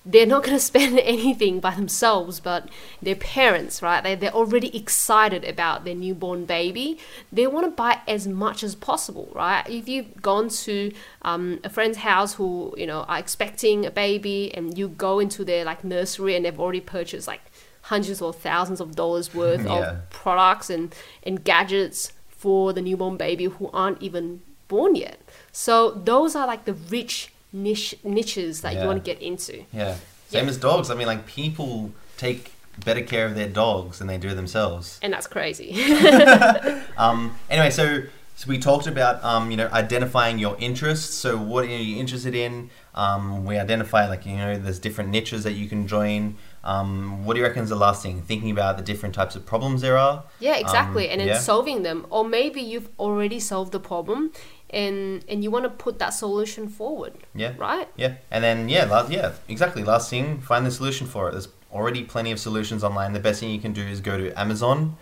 They're 0.08 0.26
not 0.26 0.44
going 0.44 0.56
to 0.56 0.62
spend 0.62 0.98
anything 1.00 1.58
by 1.58 1.74
themselves, 1.74 2.38
but 2.38 2.68
their 3.02 3.16
parents, 3.16 3.82
right? 3.82 4.02
They, 4.04 4.14
they're 4.14 4.30
already 4.32 4.76
excited 4.76 5.44
about 5.44 5.84
their 5.84 5.96
newborn 5.96 6.44
baby. 6.44 6.98
They 7.32 7.46
want 7.48 7.66
to 7.66 7.72
buy 7.72 8.00
as 8.06 8.28
much 8.28 8.62
as 8.62 8.76
possible, 8.76 9.32
right? 9.34 9.68
If 9.68 9.88
you've 9.88 10.22
gone 10.22 10.48
to 10.48 10.92
um, 11.22 11.58
a 11.64 11.68
friend's 11.70 11.98
house 11.98 12.34
who, 12.34 12.72
you 12.76 12.86
know, 12.86 13.00
are 13.08 13.18
expecting 13.18 13.84
a 13.84 13.90
baby 13.90 14.54
and 14.54 14.78
you 14.78 14.86
go 14.88 15.18
into 15.18 15.44
their 15.44 15.64
like 15.64 15.82
nursery 15.82 16.36
and 16.36 16.44
they've 16.44 16.60
already 16.60 16.80
purchased 16.80 17.26
like 17.26 17.40
hundreds 17.82 18.22
or 18.22 18.32
thousands 18.32 18.80
of 18.80 18.94
dollars 18.94 19.34
worth 19.34 19.64
Yeah. 19.66 19.72
of 19.90 20.10
products 20.10 20.70
and, 20.70 20.94
and 21.24 21.42
gadgets 21.42 22.12
for 22.36 22.72
the 22.72 22.82
newborn 22.82 23.16
baby 23.16 23.44
who 23.44 23.70
aren't 23.72 24.00
even 24.02 24.42
born 24.68 24.94
yet. 24.96 25.18
So 25.52 25.90
those 25.90 26.34
are 26.36 26.46
like 26.46 26.64
the 26.64 26.74
rich 26.74 27.32
niche 27.52 27.94
niches 28.04 28.60
that 28.60 28.74
you 28.74 28.86
want 28.86 29.02
to 29.04 29.10
get 29.14 29.22
into. 29.22 29.64
Yeah. 29.72 29.96
Same 30.28 30.44
Yeah. 30.44 30.50
as 30.50 30.56
dogs. 30.58 30.90
I 30.90 30.94
mean, 30.94 31.06
like 31.06 31.26
people 31.26 31.92
take 32.16 32.52
better 32.84 33.00
care 33.02 33.26
of 33.26 33.34
their 33.34 33.48
dogs 33.48 33.98
than 33.98 34.06
they 34.06 34.18
do 34.18 34.34
themselves. 34.34 34.98
And 35.02 35.12
that's 35.12 35.26
crazy. 35.26 35.72
Um, 36.98 37.36
anyway, 37.50 37.70
so, 37.70 38.02
so 38.36 38.48
we 38.48 38.58
talked 38.58 38.86
about 38.86 39.22
um, 39.24 39.50
you 39.50 39.56
know 39.56 39.68
identifying 39.72 40.38
your 40.38 40.56
interests. 40.58 41.14
So 41.14 41.36
what 41.36 41.64
are 41.64 41.68
you 41.68 41.98
interested 41.98 42.34
in? 42.34 42.70
Um, 42.94 43.44
we 43.44 43.58
identify 43.58 44.08
like 44.08 44.24
you 44.26 44.36
know 44.36 44.58
there's 44.58 44.78
different 44.78 45.10
niches 45.10 45.44
that 45.44 45.52
you 45.52 45.68
can 45.68 45.86
join. 45.86 46.36
Um, 46.66 47.24
what 47.24 47.34
do 47.34 47.40
you 47.40 47.46
reckon 47.46 47.62
is 47.62 47.68
the 47.68 47.76
last 47.76 48.02
thing? 48.02 48.22
Thinking 48.22 48.50
about 48.50 48.76
the 48.76 48.82
different 48.82 49.14
types 49.14 49.36
of 49.36 49.46
problems 49.46 49.82
there 49.82 49.96
are. 49.96 50.24
yeah, 50.40 50.56
exactly. 50.56 51.06
Um, 51.06 51.12
and 51.12 51.20
then 51.20 51.28
yeah. 51.28 51.38
solving 51.38 51.84
them. 51.84 52.06
Or 52.10 52.24
maybe 52.24 52.60
you've 52.60 52.88
already 52.98 53.38
solved 53.38 53.70
the 53.70 53.78
problem 53.78 54.32
and 54.70 55.24
and 55.28 55.44
you 55.44 55.50
want 55.50 55.64
to 55.64 55.70
put 55.70 56.00
that 56.00 56.10
solution 56.10 56.68
forward. 56.68 57.14
Yeah. 57.34 57.52
Right? 57.56 57.88
Yeah, 57.96 58.14
and 58.32 58.42
then 58.42 58.68
yeah, 58.68 58.84
la- 58.84 59.06
yeah, 59.08 59.32
exactly. 59.48 59.84
Last 59.84 60.10
thing, 60.10 60.40
find 60.40 60.66
the 60.66 60.72
solution 60.72 61.06
for 61.06 61.28
it. 61.28 61.32
There's 61.32 61.48
already 61.72 62.02
plenty 62.02 62.32
of 62.32 62.40
solutions 62.40 62.82
online. 62.82 63.12
The 63.12 63.20
best 63.20 63.38
thing 63.38 63.50
you 63.50 63.60
can 63.60 63.72
do 63.72 63.82
is 63.82 64.00
go 64.00 64.18
to 64.18 64.32
Amazon, 64.38 64.96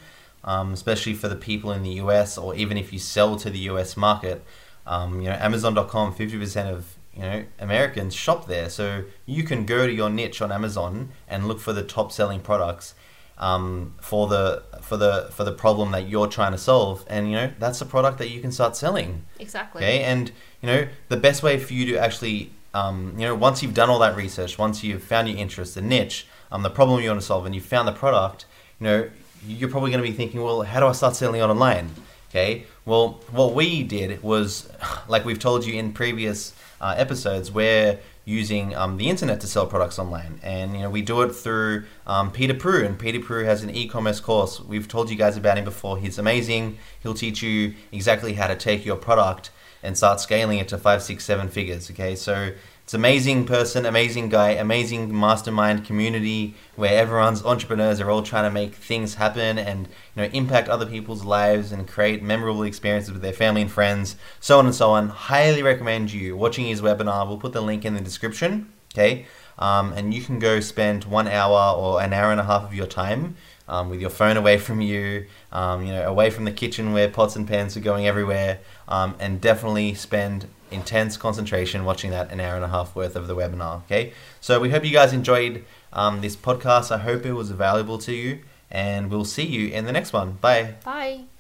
um, 0.45 0.75
especially 0.75 1.15
for 1.15 1.29
the 1.29 1.37
people 1.37 1.73
in 1.73 1.83
the 1.83 1.93
US, 2.05 2.37
or 2.37 2.55
even 2.55 2.77
if 2.77 2.93
you 2.93 2.99
sell 2.99 3.37
to 3.37 3.49
the 3.49 3.61
US 3.71 3.97
market. 3.97 4.45
Um, 4.87 5.23
you 5.23 5.31
know, 5.31 5.37
Amazon.com, 5.37 6.13
fifty 6.13 6.39
percent 6.39 6.69
of 6.69 6.94
you 7.15 7.23
know 7.23 7.45
Americans 7.59 8.15
shop 8.15 8.47
there, 8.47 8.69
so 8.69 9.05
you 9.27 9.43
can 9.45 9.65
go 9.67 9.87
to 9.87 9.93
your 9.93 10.11
niche 10.11 10.43
on 10.43 10.51
Amazon 10.51 11.11
and 11.29 11.47
look 11.47 11.61
for 11.61 11.73
the 11.73 11.83
top 11.83 12.13
selling 12.13 12.41
products 12.41 12.95
um, 13.39 13.95
for 14.01 14.29
the 14.29 14.63
for 14.81 14.97
the 14.97 15.29
for 15.31 15.45
the 15.45 15.53
problem 15.53 15.93
that 15.93 16.09
you're 16.09 16.27
trying 16.27 16.53
to 16.53 16.59
solve, 16.59 17.05
and 17.09 17.29
you 17.29 17.35
know 17.35 17.51
that's 17.59 17.81
a 17.81 17.87
product 17.87 18.19
that 18.19 18.31
you 18.31 18.41
can 18.41 18.53
start 18.53 18.77
selling. 18.77 19.25
Exactly. 19.39 19.83
Okay, 19.83 20.03
and 20.03 20.31
you 20.61 20.67
know 20.67 20.89
the 21.09 21.17
best 21.17 21.43
way 21.43 21.59
for 21.59 21.73
you 21.73 21.87
to 21.87 21.97
actually, 21.97 22.51
um, 22.73 23.15
you 23.17 23.27
know, 23.27 23.35
once 23.35 23.63
you've 23.63 23.75
done 23.75 23.91
all 23.91 23.99
that 24.01 24.17
research, 24.17 24.59
once 24.59 24.85
you've 24.85 25.03
found 25.03 25.29
your 25.29 25.39
interest, 25.39 25.75
the 25.75 25.83
niche, 25.83 26.27
um, 26.53 26.63
the 26.63 26.71
problem 26.71 27.01
you 27.01 27.09
want 27.09 27.21
to 27.21 27.27
solve, 27.27 27.47
and 27.47 27.55
you've 27.55 27.67
found 27.67 27.89
the 27.89 27.93
product, 27.93 28.47
you 28.81 28.85
know, 28.85 29.11
you're 29.47 29.71
probably 29.71 29.91
going 29.91 30.03
to 30.03 30.09
be 30.09 30.17
thinking, 30.17 30.43
well, 30.43 30.63
how 30.63 30.81
do 30.81 30.87
I 30.87 30.93
start 30.93 31.17
selling 31.17 31.43
online? 31.43 31.91
Okay, 32.31 32.65
well, 32.85 33.21
what 33.31 33.55
we 33.55 33.83
did 33.83 34.23
was, 34.23 34.69
like 35.09 35.25
we've 35.25 35.39
told 35.39 35.65
you 35.65 35.75
in 35.75 35.93
previous 35.93 36.53
uh, 36.81 36.95
episodes, 36.97 37.51
where 37.51 37.99
using 38.25 38.75
um, 38.75 38.97
the 38.97 39.09
internet 39.11 39.41
to 39.41 39.47
sell 39.47 39.67
products 39.67 39.99
online. 39.99 40.41
And 40.43 40.75
you 40.75 40.81
know, 40.81 40.91
we 40.91 41.03
do 41.03 41.23
it 41.23 41.33
through 41.33 41.85
um, 42.07 42.31
Peter 42.31 42.55
Pru, 42.55 42.85
and 42.85 42.99
Peter 42.99 43.19
Pru 43.19 43.45
has 43.45 43.63
an 43.63 43.71
e-commerce 43.71 44.21
course. 44.21 44.61
We've 44.61 44.89
told 44.89 45.11
you 45.11 45.17
guys 45.17 45.37
about 45.37 45.59
him 45.59 45.65
before. 45.65 45.99
He's 45.99 46.19
amazing. 46.19 46.79
He'll 47.03 47.15
teach 47.15 47.43
you 47.43 47.75
exactly 47.93 48.35
how 48.35 48.47
to 48.47 48.57
take 48.57 48.85
your 48.85 48.97
product 48.97 49.51
and 49.83 49.97
start 49.97 50.19
scaling 50.19 50.59
it 50.59 50.69
to 50.69 50.79
five, 50.79 51.03
six, 51.03 51.25
seven 51.25 51.49
figures. 51.49 51.91
Okay, 51.91 52.17
so 52.17 52.53
it's 52.85 52.93
amazing 52.93 53.47
person, 53.47 53.87
amazing 53.87 54.29
guy, 54.29 54.51
amazing 54.51 55.19
mastermind 55.19 55.87
community 55.87 56.55
where 56.77 56.99
everyone's 56.99 57.43
entrepreneurs 57.43 57.99
are 57.99 58.11
all 58.11 58.23
trying 58.23 58.45
to 58.45 58.51
make 58.51 58.75
things 58.75 59.15
happen 59.15 59.59
and 59.59 59.87
you 59.87 60.23
know 60.23 60.25
impact 60.35 60.69
other 60.69 60.85
people's 60.85 61.25
lives 61.25 61.73
and 61.73 61.89
create 61.89 62.23
memorable 62.23 62.63
experiences 62.63 63.11
with 63.11 63.23
their 63.23 63.33
family 63.33 63.63
and 63.63 63.73
friends, 63.73 64.17
so 64.39 64.59
on 64.59 64.67
and 64.67 64.75
so 64.75 64.91
on. 64.91 65.09
Highly 65.09 65.63
recommend 65.63 66.13
you 66.13 66.37
watching 66.37 66.67
his 66.67 66.83
webinar. 66.83 67.27
We'll 67.27 67.39
put 67.39 67.55
the 67.55 67.63
link 67.63 67.87
in 67.87 67.95
the 67.95 68.03
description. 68.03 68.71
Okay, 68.93 69.25
um, 69.59 69.95
and 69.95 70.13
you 70.13 70.21
can 70.21 70.39
go 70.39 70.61
spend 70.61 71.05
one 71.05 71.27
hour 71.27 71.75
or 71.75 72.03
an 72.03 72.13
hour 72.13 72.33
and 72.33 72.41
a 72.41 72.45
half 72.45 72.65
of 72.65 72.75
your 72.75 72.87
time 72.87 73.37
um, 73.69 73.89
with 73.89 74.01
your 74.01 74.11
phone 74.11 74.37
away 74.37 74.59
from 74.59 74.81
you, 74.81 75.27
um, 75.53 75.85
you 75.85 75.93
know, 75.93 76.07
away 76.07 76.31
from 76.31 76.45
the 76.45 76.53
kitchen 76.53 76.93
where 76.93 77.09
pots 77.09 77.37
and 77.37 77.49
pans 77.49 77.77
are 77.77 77.81
going 77.81 78.07
everywhere, 78.07 78.59
um, 78.89 79.15
and 79.19 79.41
definitely 79.41 79.95
spend 79.95 80.47
intense 80.71 81.17
concentration 81.17 81.85
watching 81.85 82.11
that 82.11 82.31
an 82.31 82.41
hour 82.41 82.57
and 82.57 82.65
a 82.65 82.69
half 82.69 82.95
worth 82.97 83.17
of 83.17 83.27
the 83.27 83.37
webinar. 83.37 83.83
Okay, 83.85 84.13
so 84.41 84.61
we 84.61 84.71
hope 84.71 84.85
you 84.85 84.93
guys 84.93 85.13
enjoyed 85.13 85.65
um, 85.93 86.21
this 86.21 86.37
podcast. 86.37 86.91
I 86.91 86.99
hope 86.99 87.25
it 87.25 87.33
was 87.33 87.51
valuable 87.51 87.99
to 87.99 88.13
you, 88.13 88.41
and 88.71 89.11
we'll 89.11 89.25
see 89.25 89.47
you 89.47 89.69
in 89.69 89.85
the 89.87 89.93
next 89.93 90.13
one. 90.13 90.33
Bye. 90.41 90.75
Bye. 90.85 91.34